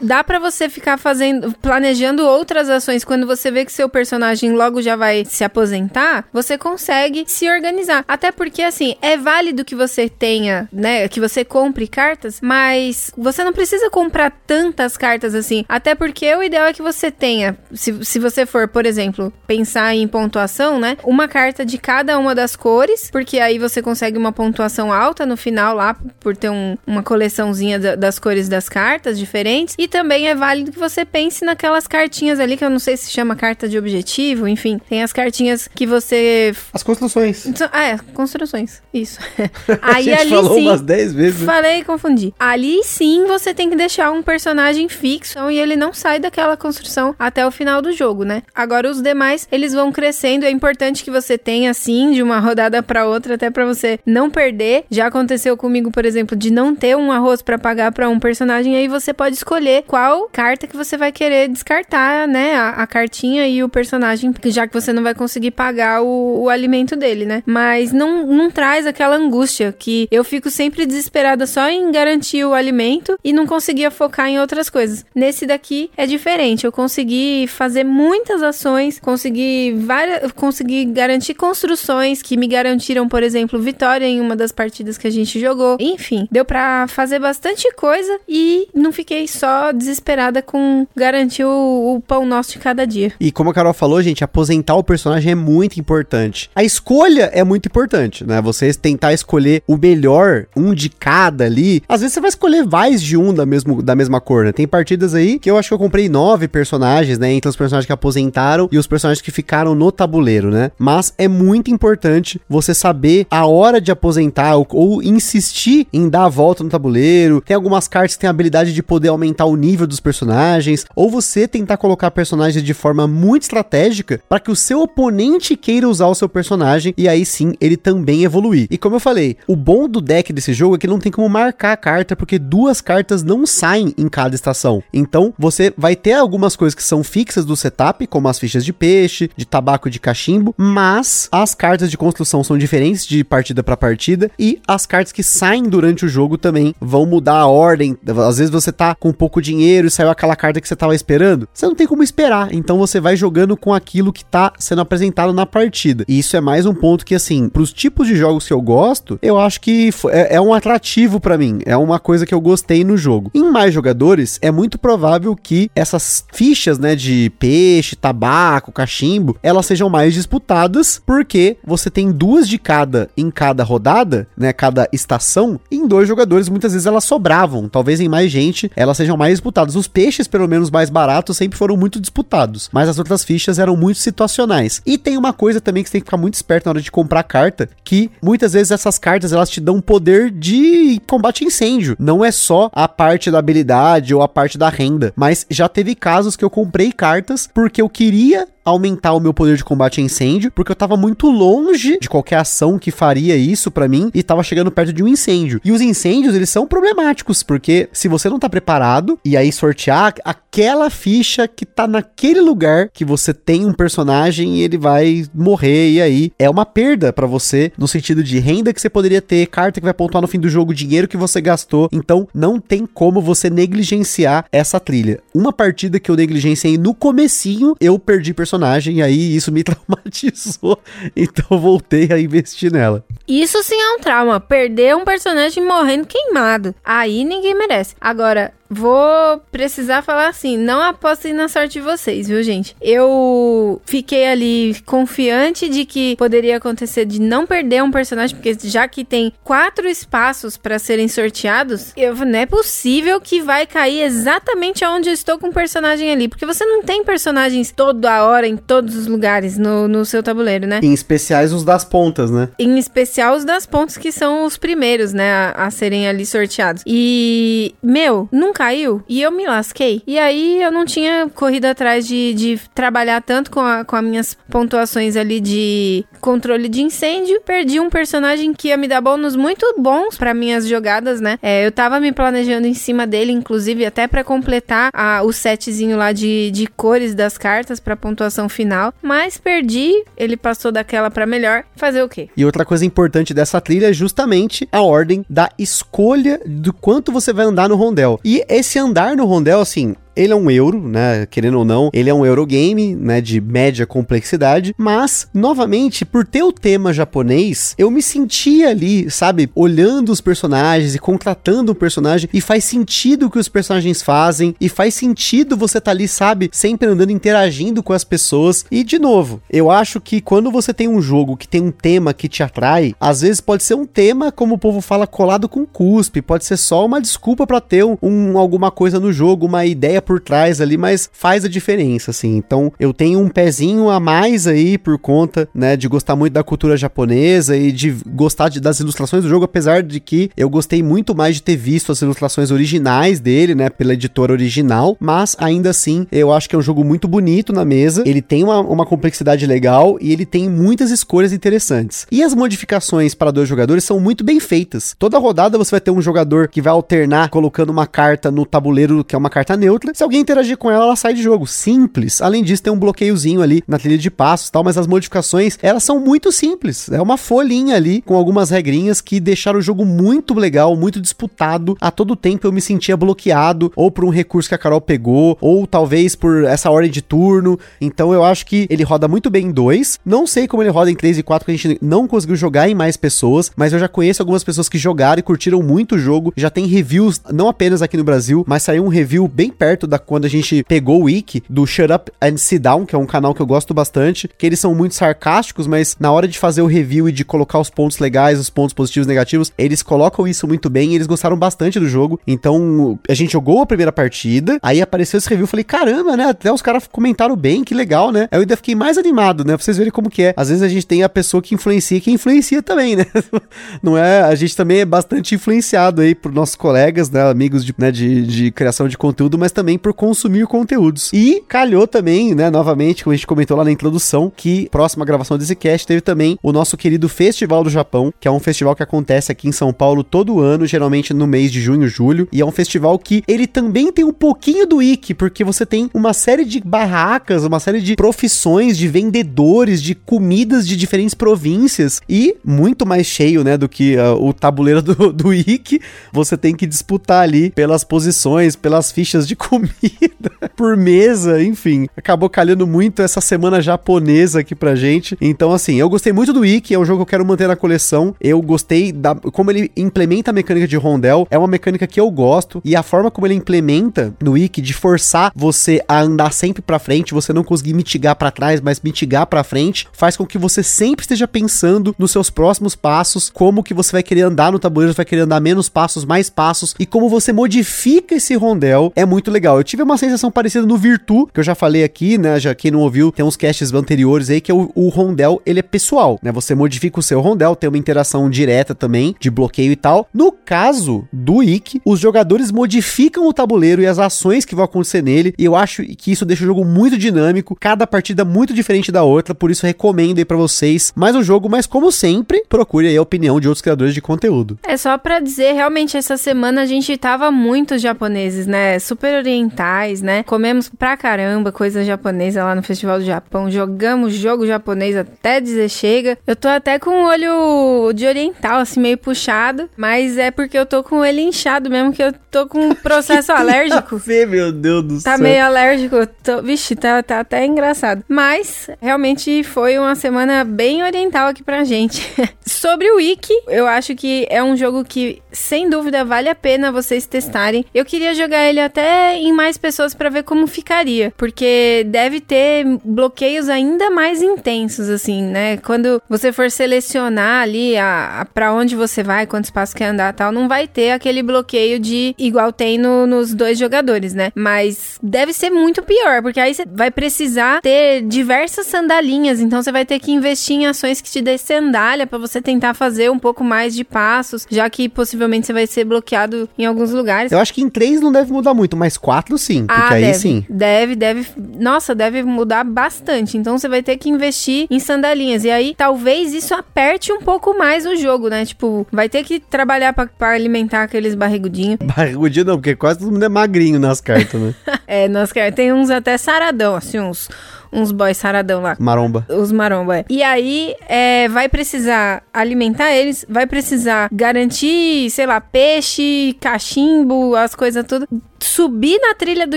dá 0.00 0.22
para 0.22 0.38
você 0.38 0.68
ficar 0.68 0.98
fazendo, 0.98 1.52
planejando 1.60 2.26
outras 2.26 2.68
ações 2.68 3.04
quando 3.04 3.26
você 3.26 3.50
vê 3.50 3.64
que 3.64 3.72
seu 3.72 3.88
personagem 3.88 4.52
logo 4.52 4.82
já 4.82 4.96
vai 4.96 5.24
se 5.24 5.44
aposentar, 5.44 6.24
você 6.32 6.56
consegue 6.58 7.24
se 7.26 7.48
organizar. 7.48 8.04
Até 8.06 8.30
porque, 8.32 8.62
assim, 8.62 8.96
é 9.00 9.16
válido 9.16 9.64
que 9.64 9.74
você 9.74 10.08
tenha, 10.08 10.68
né? 10.72 11.08
Que 11.08 11.20
você 11.20 11.44
compre 11.44 11.86
cartas, 11.86 12.40
mas 12.42 13.12
você 13.16 13.44
não 13.44 13.52
precisa 13.52 13.90
comprar 13.90 14.30
tantas 14.46 14.96
cartas 14.96 15.34
assim. 15.34 15.64
Até 15.68 15.94
porque 15.94 16.34
o 16.34 16.42
ideal 16.42 16.66
é 16.66 16.72
que 16.72 16.82
você 16.82 17.10
tenha, 17.10 17.56
se, 17.72 18.04
se 18.04 18.18
você 18.18 18.46
for, 18.46 18.68
por 18.68 18.86
exemplo, 18.86 19.32
pensar 19.46 19.94
em 19.94 20.06
pontuação, 20.06 20.78
né? 20.78 20.96
Uma 21.04 21.28
carta 21.28 21.64
de 21.64 21.78
cada 21.78 22.18
uma 22.18 22.34
das 22.34 22.56
cores, 22.56 23.10
porque 23.10 23.38
aí 23.38 23.58
você 23.58 23.82
consegue 23.82 24.18
uma 24.18 24.32
pontuação 24.32 24.92
alta 24.92 25.24
no 25.24 25.36
final 25.36 25.74
lá, 25.74 25.96
por 26.20 26.36
ter 26.36 26.50
um, 26.50 26.76
uma 26.86 27.02
coleçãozinha 27.02 27.78
das 27.96 28.18
cores 28.18 28.48
das 28.48 28.68
cartas 28.68 29.18
diferentes. 29.28 29.74
E 29.78 29.86
também 29.86 30.28
é 30.28 30.34
válido 30.34 30.72
que 30.72 30.78
você 30.78 31.04
pense 31.04 31.44
naquelas 31.44 31.86
cartinhas 31.86 32.40
ali, 32.40 32.56
que 32.56 32.64
eu 32.64 32.70
não 32.70 32.78
sei 32.78 32.96
se 32.96 33.10
chama 33.10 33.36
carta 33.36 33.68
de 33.68 33.78
objetivo, 33.78 34.48
enfim. 34.48 34.80
Tem 34.88 35.02
as 35.02 35.12
cartinhas 35.12 35.68
que 35.68 35.86
você. 35.86 36.54
As 36.72 36.82
construções. 36.82 37.46
Ah, 37.70 37.84
é, 37.84 37.98
construções. 38.14 38.82
Isso. 38.92 39.18
Aí 39.82 40.12
ali 40.12 40.30
falou 40.30 40.54
sim. 40.54 40.62
umas 40.62 40.80
10 40.80 41.12
vezes. 41.12 41.42
Falei 41.42 41.80
e 41.80 41.84
confundi. 41.84 42.34
Ali 42.38 42.82
sim 42.82 43.26
você 43.26 43.52
tem 43.52 43.68
que 43.68 43.76
deixar 43.76 44.10
um 44.10 44.22
personagem 44.22 44.88
fixo 44.88 45.50
e 45.50 45.58
ele 45.58 45.76
não 45.76 45.92
sai 45.92 46.18
daquela 46.18 46.56
construção 46.56 47.14
até 47.18 47.46
o 47.46 47.50
final 47.50 47.82
do 47.82 47.92
jogo, 47.92 48.24
né? 48.24 48.42
Agora 48.54 48.90
os 48.90 49.02
demais, 49.02 49.46
eles 49.52 49.72
vão 49.72 49.92
crescendo. 49.92 50.44
É 50.44 50.50
importante 50.50 51.04
que 51.04 51.10
você 51.10 51.36
tenha 51.36 51.70
assim 51.70 52.12
de 52.12 52.22
uma 52.22 52.38
rodada 52.40 52.82
para 52.82 53.06
outra 53.06 53.34
até 53.34 53.50
para 53.50 53.66
você 53.66 53.98
não 54.06 54.30
perder. 54.30 54.84
Já 54.90 55.06
aconteceu 55.06 55.56
comigo, 55.56 55.90
por 55.90 56.04
exemplo, 56.04 56.36
de 56.36 56.50
não 56.50 56.74
ter 56.74 56.96
um 56.96 57.12
arroz 57.12 57.42
para 57.42 57.58
pagar 57.58 57.92
para 57.92 58.08
um 58.08 58.18
personagem, 58.18 58.76
aí 58.76 58.88
você 58.88 59.12
pode 59.18 59.34
escolher 59.34 59.82
qual 59.82 60.28
carta 60.32 60.68
que 60.68 60.76
você 60.76 60.96
vai 60.96 61.10
querer 61.10 61.48
descartar, 61.48 62.28
né? 62.28 62.54
A, 62.54 62.68
a 62.70 62.86
cartinha 62.86 63.48
e 63.48 63.64
o 63.64 63.68
personagem, 63.68 64.32
já 64.46 64.66
que 64.68 64.72
você 64.72 64.92
não 64.92 65.02
vai 65.02 65.12
conseguir 65.12 65.50
pagar 65.50 66.02
o, 66.02 66.42
o 66.42 66.48
alimento 66.48 66.94
dele, 66.94 67.26
né? 67.26 67.42
Mas 67.44 67.92
não, 67.92 68.24
não 68.24 68.48
traz 68.48 68.86
aquela 68.86 69.16
angústia 69.16 69.74
que 69.76 70.06
eu 70.08 70.22
fico 70.22 70.48
sempre 70.48 70.86
desesperada 70.86 71.48
só 71.48 71.68
em 71.68 71.90
garantir 71.90 72.44
o 72.44 72.54
alimento 72.54 73.18
e 73.24 73.32
não 73.32 73.44
conseguia 73.44 73.90
focar 73.90 74.28
em 74.28 74.38
outras 74.38 74.70
coisas. 74.70 75.04
Nesse 75.12 75.46
daqui 75.46 75.90
é 75.96 76.06
diferente. 76.06 76.64
Eu 76.64 76.70
consegui 76.70 77.46
fazer 77.48 77.82
muitas 77.82 78.40
ações, 78.40 79.00
consegui 79.00 79.74
várias, 79.78 80.30
consegui 80.30 80.84
garantir 80.84 81.34
construções 81.34 82.22
que 82.22 82.36
me 82.36 82.46
garantiram, 82.46 83.08
por 83.08 83.24
exemplo, 83.24 83.58
vitória 83.58 84.06
em 84.06 84.20
uma 84.20 84.36
das 84.36 84.52
partidas 84.52 84.96
que 84.96 85.08
a 85.08 85.10
gente 85.10 85.40
jogou. 85.40 85.76
Enfim, 85.80 86.28
deu 86.30 86.44
para 86.44 86.86
fazer 86.86 87.18
bastante 87.18 87.68
coisa 87.74 88.20
e 88.28 88.68
não 88.72 88.92
fiquei 88.98 89.28
só 89.28 89.70
desesperada 89.70 90.42
com 90.42 90.84
garantir 90.96 91.44
o, 91.44 91.94
o 91.94 92.00
pão 92.00 92.26
nosso 92.26 92.50
de 92.50 92.58
cada 92.58 92.84
dia. 92.84 93.12
E 93.20 93.30
como 93.30 93.50
a 93.50 93.54
Carol 93.54 93.72
falou, 93.72 94.02
gente, 94.02 94.24
aposentar 94.24 94.74
o 94.74 94.82
personagem 94.82 95.30
é 95.30 95.34
muito 95.36 95.78
importante. 95.78 96.50
A 96.52 96.64
escolha 96.64 97.30
é 97.32 97.44
muito 97.44 97.66
importante, 97.66 98.26
né? 98.26 98.40
Vocês 98.42 98.76
tentar 98.76 99.12
escolher 99.12 99.62
o 99.68 99.76
melhor, 99.76 100.46
um 100.56 100.74
de 100.74 100.88
cada 100.88 101.44
ali. 101.44 101.80
Às 101.88 102.00
vezes 102.00 102.14
você 102.14 102.20
vai 102.20 102.28
escolher 102.28 102.66
mais 102.66 103.00
de 103.00 103.16
um 103.16 103.32
da, 103.32 103.46
mesmo, 103.46 103.80
da 103.80 103.94
mesma 103.94 104.20
cor, 104.20 104.44
né? 104.44 104.52
Tem 104.52 104.66
partidas 104.66 105.14
aí 105.14 105.38
que 105.38 105.48
eu 105.48 105.56
acho 105.56 105.68
que 105.68 105.74
eu 105.74 105.78
comprei 105.78 106.08
nove 106.08 106.48
personagens, 106.48 107.20
né? 107.20 107.32
Entre 107.32 107.48
os 107.48 107.54
personagens 107.54 107.86
que 107.86 107.92
aposentaram 107.92 108.68
e 108.72 108.78
os 108.78 108.86
personagens 108.88 109.22
que 109.22 109.30
ficaram 109.30 109.76
no 109.76 109.92
tabuleiro, 109.92 110.50
né? 110.50 110.72
Mas 110.76 111.14
é 111.16 111.28
muito 111.28 111.70
importante 111.70 112.40
você 112.48 112.74
saber 112.74 113.28
a 113.30 113.46
hora 113.46 113.80
de 113.80 113.92
aposentar 113.92 114.56
ou, 114.56 114.66
ou 114.72 115.02
insistir 115.04 115.86
em 115.92 116.08
dar 116.08 116.24
a 116.24 116.28
volta 116.28 116.64
no 116.64 116.70
tabuleiro. 116.70 117.40
Tem 117.40 117.54
algumas 117.54 117.86
cartas 117.86 118.16
que 118.16 118.22
têm 118.22 118.28
a 118.28 118.30
habilidade 118.30 118.72
de 118.72 118.87
poder 118.88 119.08
aumentar 119.08 119.44
o 119.44 119.54
nível 119.54 119.86
dos 119.86 120.00
personagens, 120.00 120.86
ou 120.96 121.10
você 121.10 121.46
tentar 121.46 121.76
colocar 121.76 122.10
personagens 122.10 122.64
de 122.64 122.74
forma 122.74 123.06
muito 123.06 123.42
estratégica 123.42 124.20
para 124.28 124.40
que 124.40 124.50
o 124.50 124.56
seu 124.56 124.80
oponente 124.80 125.56
queira 125.56 125.88
usar 125.88 126.06
o 126.06 126.14
seu 126.14 126.28
personagem 126.28 126.94
e 126.96 127.06
aí 127.06 127.24
sim 127.24 127.52
ele 127.60 127.76
também 127.76 128.24
evoluir. 128.24 128.66
E 128.70 128.78
como 128.78 128.96
eu 128.96 129.00
falei, 129.00 129.36
o 129.46 129.54
bom 129.54 129.86
do 129.86 130.00
deck 130.00 130.32
desse 130.32 130.54
jogo 130.54 130.76
é 130.76 130.78
que 130.78 130.86
não 130.86 130.98
tem 130.98 131.12
como 131.12 131.28
marcar 131.28 131.72
a 131.72 131.76
carta 131.76 132.16
porque 132.16 132.38
duas 132.38 132.80
cartas 132.80 133.22
não 133.22 133.46
saem 133.46 133.92
em 133.98 134.08
cada 134.08 134.34
estação. 134.34 134.82
Então 134.92 135.34
você 135.38 135.72
vai 135.76 135.94
ter 135.94 136.14
algumas 136.14 136.56
coisas 136.56 136.74
que 136.74 136.82
são 136.82 137.04
fixas 137.04 137.44
do 137.44 137.56
setup, 137.56 138.06
como 138.06 138.28
as 138.28 138.38
fichas 138.38 138.64
de 138.64 138.72
peixe, 138.72 139.30
de 139.36 139.44
tabaco 139.44 139.90
de 139.90 140.00
cachimbo, 140.00 140.54
mas 140.56 141.28
as 141.30 141.54
cartas 141.54 141.90
de 141.90 141.98
construção 141.98 142.42
são 142.42 142.56
diferentes 142.56 143.06
de 143.06 143.22
partida 143.22 143.62
para 143.62 143.76
partida 143.76 144.30
e 144.38 144.60
as 144.66 144.86
cartas 144.86 145.12
que 145.12 145.22
saem 145.22 145.64
durante 145.64 146.06
o 146.06 146.08
jogo 146.08 146.38
também 146.38 146.74
vão 146.80 147.04
mudar 147.04 147.36
a 147.36 147.46
ordem. 147.46 147.98
Às 148.26 148.38
vezes 148.38 148.50
você 148.50 148.72
tá 148.78 148.94
com 148.94 149.12
pouco 149.12 149.42
dinheiro 149.42 149.88
e 149.88 149.90
saiu 149.90 150.08
aquela 150.08 150.36
carta 150.36 150.60
que 150.60 150.68
você 150.68 150.76
tava 150.76 150.94
esperando. 150.94 151.48
Você 151.52 151.66
não 151.66 151.74
tem 151.74 151.86
como 151.86 152.04
esperar, 152.04 152.54
então 152.54 152.78
você 152.78 153.00
vai 153.00 153.16
jogando 153.16 153.56
com 153.56 153.74
aquilo 153.74 154.12
que 154.12 154.24
tá 154.24 154.52
sendo 154.56 154.80
apresentado 154.80 155.32
na 155.32 155.44
partida. 155.44 156.04
E 156.06 156.20
isso 156.20 156.36
é 156.36 156.40
mais 156.40 156.64
um 156.64 156.72
ponto 156.72 157.04
que 157.04 157.16
assim, 157.16 157.48
pros 157.48 157.72
tipos 157.72 158.06
de 158.06 158.14
jogos 158.14 158.46
que 158.46 158.52
eu 158.52 158.62
gosto, 158.62 159.18
eu 159.20 159.36
acho 159.36 159.60
que 159.60 159.90
é, 160.10 160.36
é 160.36 160.40
um 160.40 160.54
atrativo 160.54 161.18
para 161.18 161.36
mim, 161.36 161.58
é 161.66 161.76
uma 161.76 161.98
coisa 161.98 162.24
que 162.24 162.32
eu 162.32 162.40
gostei 162.40 162.84
no 162.84 162.96
jogo. 162.96 163.32
Em 163.34 163.50
mais 163.50 163.74
jogadores, 163.74 164.38
é 164.40 164.52
muito 164.52 164.78
provável 164.78 165.34
que 165.34 165.68
essas 165.74 166.24
fichas, 166.32 166.78
né, 166.78 166.94
de 166.94 167.32
peixe, 167.40 167.96
tabaco, 167.96 168.70
cachimbo, 168.70 169.36
elas 169.42 169.66
sejam 169.66 169.90
mais 169.90 170.14
disputadas, 170.14 171.02
porque 171.04 171.56
você 171.66 171.90
tem 171.90 172.12
duas 172.12 172.48
de 172.48 172.58
cada 172.58 173.10
em 173.16 173.28
cada 173.28 173.64
rodada, 173.64 174.28
né, 174.36 174.52
cada 174.52 174.88
estação, 174.92 175.58
em 175.68 175.84
dois 175.88 176.06
jogadores 176.06 176.48
muitas 176.48 176.72
vezes 176.72 176.86
elas 176.86 177.02
sobravam, 177.02 177.68
talvez 177.68 177.98
em 177.98 178.08
mais 178.08 178.30
gente 178.30 178.67
elas 178.76 178.96
sejam 178.96 179.16
mais 179.16 179.34
disputadas. 179.34 179.76
Os 179.76 179.88
peixes, 179.88 180.28
pelo 180.28 180.48
menos 180.48 180.70
mais 180.70 180.90
baratos, 180.90 181.36
sempre 181.36 181.58
foram 181.58 181.76
muito 181.76 182.00
disputados, 182.00 182.68
mas 182.72 182.88
as 182.88 182.98
outras 182.98 183.24
fichas 183.24 183.58
eram 183.58 183.76
muito 183.76 183.98
situacionais. 183.98 184.82
E 184.84 184.98
tem 184.98 185.16
uma 185.16 185.32
coisa 185.32 185.60
também 185.60 185.82
que 185.82 185.88
você 185.88 185.92
tem 185.92 186.00
que 186.00 186.06
ficar 186.06 186.16
muito 186.16 186.34
esperto 186.34 186.66
na 186.66 186.70
hora 186.70 186.80
de 186.80 186.90
comprar 186.90 187.22
carta, 187.22 187.68
que 187.84 188.10
muitas 188.22 188.52
vezes 188.52 188.70
essas 188.70 188.98
cartas 188.98 189.32
elas 189.32 189.50
te 189.50 189.60
dão 189.60 189.80
poder 189.80 190.30
de 190.30 191.00
combate 191.06 191.44
incêndio. 191.44 191.96
Não 191.98 192.24
é 192.24 192.30
só 192.30 192.70
a 192.72 192.88
parte 192.88 193.30
da 193.30 193.38
habilidade 193.38 194.14
ou 194.14 194.22
a 194.22 194.28
parte 194.28 194.58
da 194.58 194.68
renda, 194.68 195.12
mas 195.16 195.46
já 195.50 195.68
teve 195.68 195.94
casos 195.94 196.36
que 196.36 196.44
eu 196.44 196.50
comprei 196.50 196.92
cartas 196.92 197.48
porque 197.52 197.82
eu 197.82 197.88
queria 197.88 198.46
aumentar 198.68 199.12
o 199.12 199.20
meu 199.20 199.34
poder 199.34 199.56
de 199.56 199.64
combate 199.64 200.00
a 200.00 200.04
incêndio, 200.04 200.50
porque 200.50 200.72
eu 200.72 200.76
tava 200.76 200.96
muito 200.96 201.30
longe 201.30 201.98
de 202.00 202.08
qualquer 202.08 202.36
ação 202.36 202.78
que 202.78 202.90
faria 202.90 203.36
isso 203.36 203.70
para 203.70 203.88
mim 203.88 204.10
e 204.14 204.22
tava 204.22 204.42
chegando 204.42 204.70
perto 204.70 204.92
de 204.92 205.02
um 205.02 205.08
incêndio. 205.08 205.60
E 205.64 205.72
os 205.72 205.80
incêndios, 205.80 206.34
eles 206.34 206.50
são 206.50 206.66
problemáticos, 206.66 207.42
porque 207.42 207.88
se 207.92 208.08
você 208.08 208.28
não 208.28 208.38
tá 208.38 208.48
preparado 208.48 209.18
e 209.24 209.36
aí 209.36 209.52
sortear 209.52 210.14
aquela 210.24 210.90
ficha 210.90 211.48
que 211.48 211.64
tá 211.64 211.86
naquele 211.86 212.40
lugar 212.40 212.88
que 212.92 213.04
você 213.04 213.32
tem 213.34 213.64
um 213.64 213.72
personagem 213.72 214.56
e 214.56 214.62
ele 214.62 214.78
vai 214.78 215.26
morrer 215.34 215.90
e 215.90 216.00
aí 216.00 216.32
é 216.38 216.48
uma 216.48 216.66
perda 216.66 217.12
para 217.12 217.26
você 217.26 217.72
no 217.76 217.88
sentido 217.88 218.22
de 218.22 218.38
renda 218.38 218.72
que 218.72 218.80
você 218.80 218.90
poderia 218.90 219.20
ter, 219.22 219.46
carta 219.46 219.80
que 219.80 219.84
vai 219.84 219.94
pontuar 219.94 220.22
no 220.22 220.28
fim 220.28 220.38
do 220.38 220.48
jogo, 220.48 220.74
dinheiro 220.74 221.08
que 221.08 221.16
você 221.16 221.40
gastou. 221.40 221.88
Então, 221.92 222.28
não 222.34 222.60
tem 222.60 222.86
como 222.86 223.20
você 223.20 223.50
negligenciar 223.50 224.44
essa 224.52 224.78
trilha. 224.78 225.20
Uma 225.34 225.52
partida 225.52 225.98
que 225.98 226.10
eu 226.10 226.16
negligenciei 226.16 226.76
no 226.76 226.94
comecinho, 226.94 227.74
eu 227.80 227.98
perdi 227.98 228.34
personagem 228.34 228.57
personagem, 228.58 228.96
e 228.96 229.02
aí 229.02 229.36
isso 229.36 229.52
me 229.52 229.62
traumatizou. 229.64 230.78
Então 231.14 231.58
voltei 231.58 232.08
a 232.12 232.18
investir 232.18 232.72
nela. 232.72 233.04
Isso 233.26 233.62
sim 233.62 233.80
é 233.80 233.94
um 233.94 234.00
trauma. 234.00 234.40
Perder 234.40 234.96
um 234.96 235.04
personagem 235.04 235.64
morrendo 235.64 236.06
queimado. 236.06 236.74
Aí 236.84 237.24
ninguém 237.24 237.54
merece. 237.54 237.94
Agora, 238.00 238.52
Vou 238.70 239.40
precisar 239.50 240.02
falar 240.02 240.28
assim, 240.28 240.56
não 240.56 240.80
apostem 240.80 241.32
na 241.32 241.48
sorte 241.48 241.74
de 241.74 241.80
vocês, 241.80 242.28
viu, 242.28 242.42
gente? 242.42 242.76
Eu 242.80 243.80
fiquei 243.86 244.26
ali 244.26 244.76
confiante 244.84 245.68
de 245.68 245.84
que 245.84 246.16
poderia 246.16 246.56
acontecer 246.56 247.04
de 247.04 247.20
não 247.20 247.46
perder 247.46 247.82
um 247.82 247.90
personagem, 247.90 248.36
porque 248.36 248.56
já 248.64 248.86
que 248.86 249.04
tem 249.04 249.32
quatro 249.42 249.88
espaços 249.88 250.56
para 250.56 250.78
serem 250.78 251.08
sorteados, 251.08 251.92
eu, 251.96 252.14
não 252.14 252.38
é 252.38 252.46
possível 252.46 253.20
que 253.20 253.40
vai 253.40 253.66
cair 253.66 254.02
exatamente 254.02 254.84
aonde 254.84 255.08
eu 255.08 255.14
estou 255.14 255.38
com 255.38 255.48
o 255.48 255.52
personagem 255.52 256.10
ali, 256.10 256.28
porque 256.28 256.46
você 256.46 256.64
não 256.64 256.82
tem 256.82 257.04
personagens 257.04 257.72
toda 257.72 258.24
hora 258.24 258.46
em 258.46 258.56
todos 258.56 258.96
os 258.96 259.06
lugares 259.06 259.56
no, 259.56 259.88
no 259.88 260.04
seu 260.04 260.22
tabuleiro, 260.22 260.66
né? 260.66 260.80
Em 260.82 260.92
especiais 260.92 261.52
os 261.52 261.64
das 261.64 261.84
pontas, 261.84 262.30
né? 262.30 262.48
Em 262.58 262.78
especial 262.78 263.36
os 263.36 263.44
das 263.44 263.64
pontas 263.66 263.96
que 263.96 264.12
são 264.12 264.44
os 264.44 264.58
primeiros, 264.58 265.12
né, 265.12 265.32
a, 265.32 265.66
a 265.66 265.70
serem 265.70 266.08
ali 266.08 266.26
sorteados. 266.26 266.82
E, 266.86 267.74
meu, 267.82 268.28
nunca 268.30 268.57
caiu 268.58 269.00
e 269.08 269.22
eu 269.22 269.30
me 269.30 269.46
lasquei. 269.46 270.02
E 270.04 270.18
aí 270.18 270.60
eu 270.60 270.72
não 270.72 270.84
tinha 270.84 271.30
corrido 271.32 271.66
atrás 271.66 272.04
de, 272.04 272.34
de 272.34 272.60
trabalhar 272.74 273.22
tanto 273.22 273.52
com, 273.52 273.60
a, 273.60 273.84
com 273.84 273.94
as 273.94 274.02
minhas 274.02 274.36
pontuações 274.50 275.14
ali 275.14 275.40
de 275.40 276.04
controle 276.20 276.68
de 276.68 276.82
incêndio. 276.82 277.40
Perdi 277.46 277.78
um 277.78 277.88
personagem 277.88 278.52
que 278.52 278.68
ia 278.68 278.76
me 278.76 278.88
dar 278.88 279.00
bônus 279.00 279.36
muito 279.36 279.64
bons 279.78 280.18
para 280.18 280.34
minhas 280.34 280.66
jogadas, 280.66 281.20
né? 281.20 281.38
É, 281.40 281.64
eu 281.64 281.70
tava 281.70 282.00
me 282.00 282.10
planejando 282.10 282.66
em 282.66 282.74
cima 282.74 283.06
dele, 283.06 283.30
inclusive 283.30 283.86
até 283.86 284.08
para 284.08 284.24
completar 284.24 284.90
a, 284.92 285.22
o 285.22 285.32
setzinho 285.32 285.96
lá 285.96 286.10
de, 286.10 286.50
de 286.50 286.66
cores 286.66 287.14
das 287.14 287.38
cartas 287.38 287.78
para 287.78 287.94
pontuação 287.94 288.48
final. 288.48 288.92
Mas 289.00 289.38
perdi, 289.38 290.02
ele 290.16 290.36
passou 290.36 290.72
daquela 290.72 291.12
para 291.12 291.26
melhor. 291.26 291.62
Fazer 291.76 292.02
o 292.02 292.08
quê? 292.08 292.28
E 292.36 292.44
outra 292.44 292.64
coisa 292.64 292.84
importante 292.84 293.32
dessa 293.32 293.60
trilha 293.60 293.90
é 293.90 293.92
justamente 293.92 294.68
a 294.72 294.82
ordem 294.82 295.24
da 295.30 295.48
escolha 295.56 296.40
do 296.44 296.72
quanto 296.72 297.12
você 297.12 297.32
vai 297.32 297.46
andar 297.46 297.68
no 297.68 297.76
rondel. 297.76 298.18
E 298.24 298.47
esse 298.48 298.78
andar 298.78 299.16
no 299.16 299.24
rondel, 299.24 299.60
assim, 299.60 299.94
ele 300.18 300.32
é 300.32 300.36
um 300.36 300.50
euro, 300.50 300.80
né? 300.86 301.26
Querendo 301.26 301.58
ou 301.58 301.64
não, 301.64 301.90
ele 301.92 302.10
é 302.10 302.14
um 302.14 302.26
Eurogame, 302.26 302.94
né? 302.94 303.20
De 303.20 303.40
média 303.40 303.86
complexidade. 303.86 304.74
Mas, 304.76 305.28
novamente, 305.32 306.04
por 306.04 306.26
ter 306.26 306.42
o 306.42 306.52
tema 306.52 306.92
japonês, 306.92 307.74
eu 307.78 307.90
me 307.90 308.02
sentia 308.02 308.70
ali, 308.70 309.08
sabe? 309.10 309.48
Olhando 309.54 310.10
os 310.10 310.20
personagens 310.20 310.94
e 310.94 310.98
contratando 310.98 311.72
um 311.72 311.74
personagem. 311.74 312.28
E 312.32 312.40
faz 312.40 312.64
sentido 312.64 313.26
o 313.26 313.30
que 313.30 313.38
os 313.38 313.48
personagens 313.48 314.02
fazem. 314.02 314.54
E 314.60 314.68
faz 314.68 314.94
sentido 314.94 315.56
você 315.56 315.80
tá 315.80 315.92
ali, 315.92 316.08
sabe? 316.08 316.50
Sempre 316.52 316.88
andando, 316.88 317.12
interagindo 317.12 317.82
com 317.82 317.92
as 317.92 318.02
pessoas. 318.02 318.66
E, 318.70 318.82
de 318.82 318.98
novo, 318.98 319.40
eu 319.48 319.70
acho 319.70 320.00
que 320.00 320.20
quando 320.20 320.50
você 320.50 320.74
tem 320.74 320.88
um 320.88 321.00
jogo 321.00 321.36
que 321.36 321.46
tem 321.46 321.60
um 321.60 321.70
tema 321.70 322.12
que 322.12 322.28
te 322.28 322.42
atrai, 322.42 322.94
às 323.00 323.20
vezes 323.20 323.40
pode 323.40 323.62
ser 323.62 323.74
um 323.74 323.86
tema, 323.86 324.32
como 324.32 324.56
o 324.56 324.58
povo 324.58 324.80
fala, 324.80 325.06
colado 325.06 325.48
com 325.48 325.64
cuspe. 325.64 326.20
Pode 326.20 326.44
ser 326.44 326.56
só 326.56 326.84
uma 326.84 327.00
desculpa 327.00 327.46
para 327.46 327.60
ter 327.60 327.84
um, 327.84 327.96
um, 328.02 328.38
alguma 328.38 328.70
coisa 328.70 328.98
no 328.98 329.12
jogo, 329.12 329.46
uma 329.46 329.64
ideia 329.64 330.02
por 330.08 330.20
trás 330.20 330.58
ali, 330.58 330.78
mas 330.78 331.10
faz 331.12 331.44
a 331.44 331.48
diferença, 331.50 332.12
assim. 332.12 332.34
Então, 332.34 332.72
eu 332.80 332.94
tenho 332.94 333.20
um 333.20 333.28
pezinho 333.28 333.90
a 333.90 334.00
mais 334.00 334.46
aí 334.46 334.78
por 334.78 334.98
conta, 334.98 335.46
né, 335.54 335.76
de 335.76 335.86
gostar 335.86 336.16
muito 336.16 336.32
da 336.32 336.42
cultura 336.42 336.78
japonesa 336.78 337.54
e 337.54 337.70
de 337.70 337.94
gostar 338.06 338.48
de, 338.48 338.58
das 338.58 338.80
ilustrações 338.80 339.22
do 339.22 339.28
jogo, 339.28 339.44
apesar 339.44 339.82
de 339.82 340.00
que 340.00 340.30
eu 340.34 340.48
gostei 340.48 340.82
muito 340.82 341.14
mais 341.14 341.36
de 341.36 341.42
ter 341.42 341.56
visto 341.56 341.92
as 341.92 342.00
ilustrações 342.00 342.50
originais 342.50 343.20
dele, 343.20 343.54
né, 343.54 343.68
pela 343.68 343.92
editora 343.92 344.32
original, 344.32 344.96
mas 344.98 345.36
ainda 345.38 345.68
assim, 345.68 346.06
eu 346.10 346.32
acho 346.32 346.48
que 346.48 346.56
é 346.56 346.58
um 346.58 346.62
jogo 346.62 346.82
muito 346.82 347.06
bonito 347.06 347.52
na 347.52 347.66
mesa, 347.66 348.02
ele 348.06 348.22
tem 348.22 348.42
uma, 348.42 348.60
uma 348.60 348.86
complexidade 348.86 349.46
legal 349.46 349.98
e 350.00 350.10
ele 350.10 350.24
tem 350.24 350.48
muitas 350.48 350.90
escolhas 350.90 351.34
interessantes. 351.34 352.06
E 352.10 352.22
as 352.22 352.32
modificações 352.32 353.14
para 353.14 353.30
dois 353.30 353.46
jogadores 353.46 353.84
são 353.84 354.00
muito 354.00 354.24
bem 354.24 354.40
feitas. 354.40 354.96
Toda 354.98 355.18
rodada 355.18 355.58
você 355.58 355.72
vai 355.72 355.80
ter 355.82 355.90
um 355.90 356.00
jogador 356.00 356.48
que 356.48 356.62
vai 356.62 356.72
alternar 356.72 357.28
colocando 357.28 357.68
uma 357.68 357.86
carta 357.86 358.30
no 358.30 358.46
tabuleiro 358.46 359.04
que 359.04 359.14
é 359.14 359.18
uma 359.18 359.28
carta 359.28 359.54
neutra, 359.54 359.97
se 359.98 360.04
alguém 360.04 360.20
interagir 360.20 360.56
com 360.56 360.70
ela, 360.70 360.84
ela 360.84 360.94
sai 360.94 361.12
de 361.12 361.20
jogo. 361.20 361.44
Simples. 361.44 362.22
Além 362.22 362.44
disso, 362.44 362.62
tem 362.62 362.72
um 362.72 362.78
bloqueiozinho 362.78 363.42
ali 363.42 363.64
na 363.66 363.80
trilha 363.80 363.98
de 363.98 364.08
passos 364.08 364.48
tal, 364.48 364.62
mas 364.62 364.78
as 364.78 364.86
modificações, 364.86 365.58
elas 365.60 365.82
são 365.82 365.98
muito 365.98 366.30
simples. 366.30 366.88
É 366.88 367.02
uma 367.02 367.16
folhinha 367.16 367.74
ali 367.74 368.00
com 368.02 368.14
algumas 368.14 368.48
regrinhas 368.48 369.00
que 369.00 369.18
deixaram 369.18 369.58
o 369.58 369.60
jogo 369.60 369.84
muito 369.84 370.34
legal, 370.34 370.76
muito 370.76 371.00
disputado. 371.00 371.76
A 371.80 371.90
todo 371.90 372.14
tempo 372.14 372.46
eu 372.46 372.52
me 372.52 372.60
sentia 372.60 372.96
bloqueado, 372.96 373.72
ou 373.74 373.90
por 373.90 374.04
um 374.04 374.08
recurso 374.08 374.48
que 374.48 374.54
a 374.54 374.58
Carol 374.58 374.80
pegou, 374.80 375.36
ou 375.40 375.66
talvez 375.66 376.14
por 376.14 376.44
essa 376.44 376.70
ordem 376.70 376.92
de 376.92 377.02
turno. 377.02 377.58
Então 377.80 378.12
eu 378.12 378.22
acho 378.22 378.46
que 378.46 378.68
ele 378.70 378.84
roda 378.84 379.08
muito 379.08 379.28
bem 379.28 379.46
em 379.46 379.50
2. 379.50 379.98
Não 380.06 380.28
sei 380.28 380.46
como 380.46 380.62
ele 380.62 380.70
roda 380.70 380.92
em 380.92 380.94
3 380.94 381.18
e 381.18 381.22
4, 381.24 381.44
porque 381.44 381.56
a 381.56 381.58
gente 381.58 381.84
não 381.84 382.06
conseguiu 382.06 382.36
jogar 382.36 382.68
em 382.68 382.74
mais 382.74 382.96
pessoas, 382.96 383.50
mas 383.56 383.72
eu 383.72 383.80
já 383.80 383.88
conheço 383.88 384.22
algumas 384.22 384.44
pessoas 384.44 384.68
que 384.68 384.78
jogaram 384.78 385.18
e 385.18 385.24
curtiram 385.24 385.60
muito 385.60 385.96
o 385.96 385.98
jogo. 385.98 386.32
Já 386.36 386.50
tem 386.50 386.66
reviews, 386.66 387.20
não 387.32 387.48
apenas 387.48 387.82
aqui 387.82 387.96
no 387.96 388.04
Brasil, 388.04 388.44
mas 388.46 388.62
saiu 388.62 388.84
um 388.84 388.88
review 388.88 389.26
bem 389.26 389.50
perto 389.50 389.77
da 389.86 389.98
quando 389.98 390.24
a 390.24 390.28
gente 390.28 390.64
pegou 390.64 391.02
o 391.02 391.04
wiki 391.04 391.42
do 391.48 391.66
Shut 391.66 391.92
Up 391.92 392.10
and 392.20 392.36
Sit 392.36 392.62
Down, 392.62 392.86
que 392.86 392.94
é 392.94 392.98
um 392.98 393.06
canal 393.06 393.34
que 393.34 393.40
eu 393.40 393.46
gosto 393.46 393.72
bastante, 393.72 394.28
que 394.36 394.46
eles 394.46 394.58
são 394.58 394.74
muito 394.74 394.94
sarcásticos, 394.94 395.66
mas 395.66 395.96
na 396.00 396.10
hora 396.10 396.26
de 396.26 396.38
fazer 396.38 396.62
o 396.62 396.66
review 396.66 397.08
e 397.08 397.12
de 397.12 397.24
colocar 397.24 397.58
os 397.58 397.70
pontos 397.70 397.98
legais, 397.98 398.38
os 398.38 398.50
pontos 398.50 398.72
positivos 398.72 399.06
e 399.06 399.08
negativos, 399.08 399.52
eles 399.56 399.82
colocam 399.82 400.26
isso 400.26 400.46
muito 400.46 400.68
bem 400.68 400.92
e 400.92 400.94
eles 400.94 401.06
gostaram 401.06 401.36
bastante 401.36 401.78
do 401.78 401.88
jogo. 401.88 402.20
Então, 402.26 402.98
a 403.08 403.14
gente 403.14 403.32
jogou 403.32 403.62
a 403.62 403.66
primeira 403.66 403.92
partida, 403.92 404.58
aí 404.62 404.80
apareceu 404.80 405.18
esse 405.18 405.28
review, 405.28 405.46
falei, 405.46 405.64
caramba, 405.64 406.16
né? 406.16 406.24
Até 406.24 406.52
os 406.52 406.62
caras 406.62 406.86
comentaram 406.90 407.36
bem, 407.36 407.62
que 407.62 407.74
legal, 407.74 408.10
né? 408.10 408.28
Aí 408.30 408.38
eu 408.38 408.40
ainda 408.40 408.56
fiquei 408.56 408.74
mais 408.74 408.98
animado, 408.98 409.44
né? 409.44 409.56
Pra 409.56 409.64
vocês 409.64 409.76
verem 409.76 409.92
como 409.92 410.10
que 410.10 410.22
é. 410.22 410.34
Às 410.36 410.48
vezes 410.48 410.62
a 410.62 410.68
gente 410.68 410.86
tem 410.86 411.02
a 411.02 411.08
pessoa 411.08 411.42
que 411.42 411.54
influencia 411.54 412.00
que 412.00 412.10
influencia 412.10 412.62
também, 412.62 412.96
né? 412.96 413.06
Não 413.82 413.96
é? 413.96 414.22
A 414.22 414.34
gente 414.34 414.56
também 414.56 414.80
é 414.80 414.84
bastante 414.84 415.34
influenciado 415.34 416.00
aí 416.00 416.14
por 416.14 416.32
nossos 416.32 416.56
colegas, 416.56 417.10
né? 417.10 417.22
Amigos 417.28 417.64
de, 417.64 417.74
né, 417.76 417.90
de, 417.90 418.26
de 418.26 418.50
criação 418.50 418.88
de 418.88 418.96
conteúdo, 418.96 419.38
mas 419.38 419.52
também 419.52 419.67
por 419.76 419.92
consumir 419.92 420.46
conteúdos. 420.46 421.10
E 421.12 421.42
calhou 421.48 421.86
também, 421.86 422.34
né, 422.34 422.48
novamente, 422.48 423.02
como 423.02 423.12
a 423.12 423.16
gente 423.16 423.26
comentou 423.26 423.56
lá 423.56 423.64
na 423.64 423.72
introdução, 423.72 424.32
que 424.34 424.68
próxima 424.70 425.04
gravação 425.04 425.36
desse 425.36 425.56
cast 425.56 425.86
teve 425.86 426.00
também 426.00 426.38
o 426.42 426.52
nosso 426.52 426.76
querido 426.76 427.08
Festival 427.08 427.64
do 427.64 427.70
Japão, 427.70 428.12
que 428.20 428.28
é 428.28 428.30
um 428.30 428.38
festival 428.38 428.76
que 428.76 428.82
acontece 428.82 429.32
aqui 429.32 429.48
em 429.48 429.52
São 429.52 429.72
Paulo 429.72 430.04
todo 430.04 430.40
ano, 430.40 430.66
geralmente 430.66 431.12
no 431.12 431.26
mês 431.26 431.50
de 431.50 431.60
junho, 431.60 431.88
julho, 431.88 432.28
e 432.30 432.40
é 432.40 432.46
um 432.46 432.52
festival 432.52 432.98
que 432.98 433.22
ele 433.26 433.46
também 433.46 433.90
tem 433.92 434.04
um 434.04 434.12
pouquinho 434.12 434.66
do 434.66 434.76
Wiki, 434.76 435.14
porque 435.14 435.42
você 435.42 435.66
tem 435.66 435.90
uma 435.92 436.12
série 436.12 436.44
de 436.44 436.60
barracas, 436.60 437.44
uma 437.44 437.58
série 437.58 437.80
de 437.80 437.96
profissões, 437.96 438.78
de 438.78 438.86
vendedores, 438.86 439.82
de 439.82 439.94
comidas 439.94 440.66
de 440.66 440.76
diferentes 440.76 441.14
províncias, 441.14 442.00
e 442.08 442.36
muito 442.44 442.86
mais 442.86 443.06
cheio, 443.06 443.42
né, 443.42 443.56
do 443.56 443.68
que 443.68 443.96
uh, 443.96 444.14
o 444.22 444.32
tabuleiro 444.32 444.82
do, 444.82 445.12
do 445.12 445.28
Wiki, 445.28 445.80
você 446.12 446.36
tem 446.36 446.54
que 446.54 446.66
disputar 446.66 447.22
ali 447.22 447.50
pelas 447.50 447.82
posições, 447.82 448.54
pelas 448.54 448.92
fichas 448.92 449.26
de 449.26 449.34
comida 449.34 449.57
por 450.56 450.76
mesa, 450.76 451.42
enfim. 451.42 451.88
Acabou 451.96 452.28
calhando 452.28 452.66
muito 452.66 453.02
essa 453.02 453.20
semana 453.20 453.60
japonesa 453.60 454.40
aqui 454.40 454.54
pra 454.54 454.74
gente. 454.74 455.16
Então, 455.20 455.52
assim, 455.52 455.76
eu 455.76 455.88
gostei 455.88 456.12
muito 456.12 456.32
do 456.32 456.44
Ikki, 456.44 456.74
é 456.74 456.78
um 456.78 456.84
jogo 456.84 456.98
que 456.98 457.02
eu 457.02 457.10
quero 457.10 457.26
manter 457.26 457.48
na 457.48 457.56
coleção. 457.56 458.14
Eu 458.20 458.40
gostei 458.42 458.92
da 458.92 459.14
como 459.14 459.50
ele 459.50 459.70
implementa 459.76 460.30
a 460.30 460.34
mecânica 460.34 460.66
de 460.66 460.76
rondel, 460.76 461.26
é 461.30 461.38
uma 461.38 461.46
mecânica 461.46 461.86
que 461.86 462.00
eu 462.00 462.10
gosto 462.10 462.60
e 462.64 462.74
a 462.74 462.82
forma 462.82 463.10
como 463.10 463.26
ele 463.26 463.34
implementa 463.34 464.14
no 464.20 464.36
Ikki 464.36 464.60
de 464.60 464.74
forçar 464.74 465.32
você 465.34 465.82
a 465.88 466.00
andar 466.00 466.32
sempre 466.32 466.62
para 466.62 466.78
frente, 466.78 467.14
você 467.14 467.32
não 467.32 467.44
conseguir 467.44 467.74
mitigar 467.74 468.16
para 468.16 468.30
trás, 468.30 468.60
mas 468.60 468.80
mitigar 468.80 469.26
para 469.26 469.44
frente, 469.44 469.88
faz 469.92 470.16
com 470.16 470.26
que 470.26 470.38
você 470.38 470.62
sempre 470.62 471.02
esteja 471.04 471.26
pensando 471.26 471.94
nos 471.98 472.10
seus 472.10 472.30
próximos 472.30 472.74
passos, 472.74 473.30
como 473.30 473.62
que 473.62 473.74
você 473.74 473.92
vai 473.92 474.02
querer 474.02 474.22
andar 474.22 474.52
no 474.52 474.58
tabuleiro, 474.58 474.94
vai 474.94 475.04
querer 475.04 475.22
andar 475.22 475.40
menos 475.40 475.68
passos, 475.68 476.04
mais 476.04 476.28
passos 476.28 476.74
e 476.78 476.86
como 476.86 477.08
você 477.08 477.32
modifica 477.32 478.14
esse 478.14 478.34
rondel 478.34 478.92
é 478.94 479.04
muito 479.04 479.30
legal. 479.30 479.47
Eu 479.56 479.64
tive 479.64 479.82
uma 479.82 479.96
sensação 479.96 480.30
parecida 480.30 480.66
no 480.66 480.76
Virtu, 480.76 481.28
que 481.32 481.40
eu 481.40 481.44
já 481.44 481.54
falei 481.54 481.84
aqui, 481.84 482.18
né? 482.18 482.38
Já 482.38 482.54
quem 482.54 482.70
não 482.70 482.80
ouviu, 482.80 483.12
tem 483.12 483.24
uns 483.24 483.36
casts 483.36 483.72
anteriores 483.72 484.30
aí 484.30 484.40
que 484.40 484.50
é 484.50 484.54
o, 484.54 484.70
o 484.74 484.88
rondel, 484.88 485.40
ele 485.46 485.60
é 485.60 485.62
pessoal, 485.62 486.18
né? 486.22 486.32
Você 486.32 486.54
modifica 486.54 487.00
o 487.00 487.02
seu 487.02 487.20
rondel, 487.20 487.56
tem 487.56 487.68
uma 487.68 487.78
interação 487.78 488.28
direta 488.28 488.74
também, 488.74 489.14
de 489.18 489.30
bloqueio 489.30 489.72
e 489.72 489.76
tal. 489.76 490.08
No 490.12 490.32
caso 490.32 491.06
do 491.12 491.42
Ikki, 491.42 491.80
os 491.84 492.00
jogadores 492.00 492.50
modificam 492.50 493.26
o 493.26 493.32
tabuleiro 493.32 493.82
e 493.82 493.86
as 493.86 493.98
ações 493.98 494.44
que 494.44 494.54
vão 494.54 494.64
acontecer 494.64 495.02
nele, 495.02 495.34
e 495.38 495.44
eu 495.44 495.54
acho 495.54 495.82
que 495.82 496.12
isso 496.12 496.24
deixa 496.24 496.44
o 496.44 496.46
jogo 496.46 496.64
muito 496.64 496.98
dinâmico, 496.98 497.56
cada 497.58 497.86
partida 497.86 498.24
muito 498.24 498.52
diferente 498.52 498.92
da 498.92 499.02
outra, 499.02 499.34
por 499.34 499.50
isso 499.50 499.66
recomendo 499.66 500.18
aí 500.18 500.24
para 500.24 500.36
vocês 500.36 500.92
mais 500.94 501.14
um 501.14 501.22
jogo, 501.22 501.48
mas 501.48 501.66
como 501.66 501.90
sempre, 501.92 502.42
procure 502.48 502.88
aí 502.88 502.96
a 502.96 503.02
opinião 503.02 503.40
de 503.40 503.48
outros 503.48 503.62
criadores 503.62 503.94
de 503.94 504.00
conteúdo. 504.00 504.58
É 504.62 504.76
só 504.76 504.96
para 504.98 505.20
dizer, 505.20 505.52
realmente 505.52 505.96
essa 505.96 506.16
semana 506.16 506.62
a 506.62 506.66
gente 506.66 506.96
tava 506.96 507.30
muito 507.30 507.78
japoneses, 507.78 508.46
né? 508.46 508.78
Super 508.78 509.22
orientais, 509.38 510.02
né? 510.02 510.22
Comemos 510.24 510.68
pra 510.68 510.96
caramba 510.96 511.52
coisa 511.52 511.84
japonesa 511.84 512.44
lá 512.44 512.54
no 512.54 512.62
Festival 512.62 512.98
do 512.98 513.04
Japão. 513.04 513.50
Jogamos 513.50 514.14
jogo 514.14 514.46
japonês 514.46 514.96
até 514.96 515.40
dizer 515.40 515.68
chega. 515.68 516.18
Eu 516.26 516.34
tô 516.34 516.48
até 516.48 516.78
com 516.78 516.90
o 516.90 517.06
olho 517.06 517.92
de 517.92 518.06
oriental, 518.06 518.58
assim, 518.58 518.80
meio 518.80 518.98
puxado. 518.98 519.68
Mas 519.76 520.18
é 520.18 520.30
porque 520.30 520.58
eu 520.58 520.66
tô 520.66 520.82
com 520.82 521.04
ele 521.04 521.22
inchado 521.22 521.70
mesmo, 521.70 521.92
que 521.92 522.02
eu 522.02 522.12
tô 522.30 522.46
com 522.46 522.58
um 522.58 522.74
processo 522.82 523.32
alérgico. 523.32 523.96
Ver, 523.96 524.26
meu 524.26 524.52
Deus 524.52 524.82
do 524.82 524.94
tá 524.94 525.00
céu. 525.00 525.12
Tá 525.12 525.18
meio 525.18 525.44
alérgico. 525.44 525.96
Tô... 526.22 526.42
Vixe, 526.42 526.74
tá, 526.74 527.02
tá 527.02 527.20
até 527.20 527.46
engraçado. 527.46 528.04
Mas, 528.08 528.68
realmente, 528.80 529.42
foi 529.44 529.78
uma 529.78 529.94
semana 529.94 530.44
bem 530.44 530.82
oriental 530.82 531.28
aqui 531.28 531.42
pra 531.42 531.64
gente. 531.64 532.12
Sobre 532.44 532.90
o 532.90 532.96
Wiki, 532.96 533.32
eu 533.48 533.66
acho 533.66 533.94
que 533.94 534.26
é 534.30 534.42
um 534.42 534.56
jogo 534.56 534.84
que, 534.84 535.22
sem 535.30 535.68
dúvida, 535.68 536.04
vale 536.04 536.28
a 536.28 536.34
pena 536.34 536.72
vocês 536.72 537.06
testarem. 537.06 537.64
Eu 537.74 537.84
queria 537.84 538.14
jogar 538.14 538.44
ele 538.48 538.60
até 538.60 539.16
em 539.16 539.27
em 539.28 539.32
mais 539.32 539.56
pessoas 539.56 539.94
para 539.94 540.08
ver 540.08 540.22
como 540.22 540.46
ficaria, 540.46 541.12
porque 541.16 541.84
deve 541.88 542.20
ter 542.20 542.64
bloqueios 542.84 543.48
ainda 543.48 543.90
mais 543.90 544.22
intensos, 544.22 544.88
assim, 544.88 545.22
né? 545.22 545.56
Quando 545.58 546.02
você 546.08 546.32
for 546.32 546.50
selecionar 546.50 547.42
ali 547.42 547.76
a, 547.76 548.20
a 548.20 548.24
para 548.24 548.52
onde 548.52 548.74
você 548.74 549.02
vai, 549.02 549.26
quantos 549.26 549.50
passos 549.50 549.74
quer 549.74 549.86
andar 549.86 550.12
tal, 550.12 550.32
não 550.32 550.48
vai 550.48 550.66
ter 550.66 550.90
aquele 550.92 551.22
bloqueio 551.22 551.78
de 551.78 552.14
igual 552.18 552.52
tem 552.52 552.78
no, 552.78 553.06
nos 553.06 553.34
dois 553.34 553.58
jogadores, 553.58 554.14
né? 554.14 554.32
Mas 554.34 554.98
deve 555.02 555.32
ser 555.32 555.50
muito 555.50 555.82
pior, 555.82 556.22
porque 556.22 556.40
aí 556.40 556.54
você 556.54 556.64
vai 556.66 556.90
precisar 556.90 557.60
ter 557.60 558.02
diversas 558.02 558.66
sandalinhas, 558.66 559.40
então 559.40 559.62
você 559.62 559.72
vai 559.72 559.84
ter 559.84 559.98
que 559.98 560.12
investir 560.12 560.56
em 560.56 560.66
ações 560.66 561.00
que 561.00 561.10
te 561.10 561.20
dê 561.20 561.36
sandália 561.38 562.06
para 562.06 562.18
você 562.18 562.40
tentar 562.40 562.74
fazer 562.74 563.10
um 563.10 563.18
pouco 563.18 563.44
mais 563.44 563.74
de 563.74 563.84
passos, 563.84 564.46
já 564.50 564.68
que 564.70 564.88
possivelmente 564.88 565.46
você 565.46 565.52
vai 565.52 565.66
ser 565.66 565.84
bloqueado 565.84 566.48
em 566.58 566.66
alguns 566.66 566.92
lugares. 566.92 567.32
Eu 567.32 567.38
acho 567.38 567.52
que 567.52 567.62
em 567.62 567.68
três 567.68 568.00
não 568.00 568.12
deve 568.12 568.32
mudar 568.32 568.54
muito, 568.54 568.76
mas 568.76 568.96
quatro 568.96 569.17
sim, 569.38 569.66
porque 569.66 569.80
ah, 569.80 569.94
aí 569.94 570.02
deve, 570.02 570.18
sim. 570.18 570.44
Deve, 570.48 570.96
deve. 570.96 571.26
Nossa, 571.58 571.94
deve 571.94 572.22
mudar 572.22 572.64
bastante. 572.64 573.36
Então 573.36 573.58
você 573.58 573.68
vai 573.68 573.82
ter 573.82 573.96
que 573.96 574.08
investir 574.08 574.66
em 574.70 574.78
sandalinhas. 574.78 575.44
E 575.44 575.50
aí 575.50 575.74
talvez 575.76 576.32
isso 576.34 576.54
aperte 576.54 577.12
um 577.12 577.20
pouco 577.20 577.56
mais 577.56 577.86
o 577.86 577.96
jogo, 577.96 578.28
né? 578.28 578.44
Tipo, 578.44 578.86
vai 578.92 579.08
ter 579.08 579.24
que 579.24 579.40
trabalhar 579.40 579.92
para 579.92 580.30
alimentar 580.30 580.82
aqueles 580.82 581.14
barrigudinhos. 581.14 581.78
Barrigudinho 581.98 582.44
não, 582.44 582.56
porque 582.56 582.76
quase 582.76 583.00
todo 583.00 583.10
mundo 583.10 583.24
é 583.24 583.28
magrinho 583.28 583.78
nas 583.78 584.00
cartas, 584.00 584.40
né? 584.40 584.54
é, 584.86 585.08
nas 585.08 585.32
cartas. 585.32 585.54
Tem 585.54 585.72
uns 585.72 585.90
até 585.90 586.16
saradão, 586.16 586.74
assim, 586.74 586.98
uns 587.00 587.28
uns 587.72 587.92
boys 587.92 588.16
saradão 588.16 588.62
lá. 588.62 588.76
Maromba. 588.78 589.26
Os 589.28 589.52
maromba, 589.52 589.98
é. 589.98 590.04
E 590.08 590.22
aí, 590.22 590.74
é, 590.88 591.28
vai 591.28 591.48
precisar 591.48 592.22
alimentar 592.32 592.92
eles, 592.92 593.24
vai 593.28 593.46
precisar 593.46 594.08
garantir, 594.12 595.10
sei 595.10 595.26
lá, 595.26 595.40
peixe, 595.40 596.36
cachimbo, 596.40 597.34
as 597.34 597.54
coisas 597.54 597.84
tudo 597.86 598.06
subir 598.40 598.98
na 599.00 599.14
trilha 599.14 599.46
do 599.46 599.56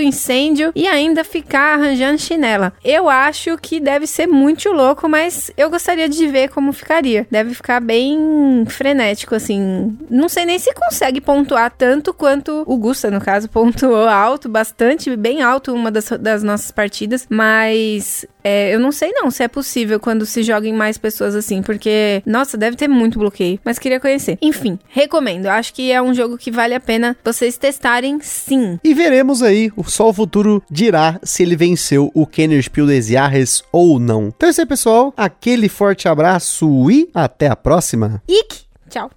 incêndio 0.00 0.72
e 0.74 0.86
ainda 0.86 1.24
ficar 1.24 1.78
arranjando 1.78 2.18
chinela. 2.20 2.72
Eu 2.84 3.08
acho 3.08 3.56
que 3.58 3.80
deve 3.80 4.06
ser 4.06 4.26
muito 4.26 4.70
louco, 4.70 5.08
mas 5.08 5.50
eu 5.56 5.70
gostaria 5.70 6.08
de 6.08 6.26
ver 6.26 6.50
como 6.50 6.72
ficaria. 6.72 7.26
Deve 7.30 7.54
ficar 7.54 7.80
bem 7.80 8.64
frenético, 8.68 9.34
assim. 9.34 9.96
Não 10.10 10.28
sei 10.28 10.44
nem 10.44 10.58
se 10.58 10.72
consegue 10.74 11.20
pontuar 11.20 11.70
tanto 11.70 12.12
quanto 12.12 12.64
o 12.66 12.76
Gusta, 12.76 13.10
no 13.10 13.20
caso, 13.20 13.48
pontuou 13.48 14.08
alto, 14.08 14.48
bastante, 14.48 15.14
bem 15.16 15.42
alto 15.42 15.74
uma 15.74 15.90
das, 15.90 16.08
das 16.20 16.42
nossas 16.42 16.70
partidas, 16.70 17.26
mas 17.28 18.01
é, 18.42 18.74
eu 18.74 18.80
não 18.80 18.92
sei 18.92 19.12
não 19.12 19.30
se 19.30 19.42
é 19.42 19.48
possível 19.48 20.00
quando 20.00 20.26
se 20.26 20.42
joga 20.42 20.66
em 20.66 20.72
mais 20.72 20.98
pessoas 20.98 21.34
assim, 21.34 21.62
porque, 21.62 22.22
nossa, 22.26 22.56
deve 22.56 22.76
ter 22.76 22.88
muito 22.88 23.18
bloqueio, 23.18 23.58
mas 23.64 23.78
queria 23.78 24.00
conhecer. 24.00 24.38
Enfim, 24.40 24.78
recomendo. 24.88 25.46
Acho 25.46 25.72
que 25.72 25.90
é 25.92 26.00
um 26.00 26.14
jogo 26.14 26.38
que 26.38 26.50
vale 26.50 26.74
a 26.74 26.80
pena 26.80 27.16
vocês 27.24 27.56
testarem 27.56 28.18
sim. 28.20 28.78
E 28.82 28.94
veremos 28.94 29.42
aí, 29.42 29.70
só 29.86 30.08
o 30.08 30.12
futuro 30.12 30.62
dirá 30.70 31.18
se 31.22 31.42
ele 31.42 31.56
venceu 31.56 32.10
o 32.14 32.26
Kenner 32.26 32.62
Spiel 32.62 32.86
des 32.86 33.06
Jahres 33.06 33.62
ou 33.72 33.98
não. 33.98 34.28
Então 34.28 34.48
é 34.48 34.50
isso 34.50 34.60
aí, 34.60 34.66
pessoal. 34.66 35.12
Aquele 35.16 35.68
forte 35.68 36.08
abraço 36.08 36.90
e 36.90 37.08
até 37.14 37.48
a 37.48 37.56
próxima. 37.56 38.22
Ike! 38.28 38.62
Tchau. 38.88 39.10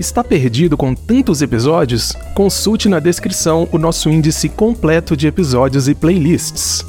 Está 0.00 0.24
perdido 0.24 0.78
com 0.78 0.94
tantos 0.94 1.42
episódios? 1.42 2.14
Consulte 2.34 2.88
na 2.88 2.98
descrição 2.98 3.68
o 3.70 3.76
nosso 3.76 4.08
índice 4.08 4.48
completo 4.48 5.14
de 5.14 5.26
episódios 5.26 5.88
e 5.88 5.94
playlists. 5.94 6.82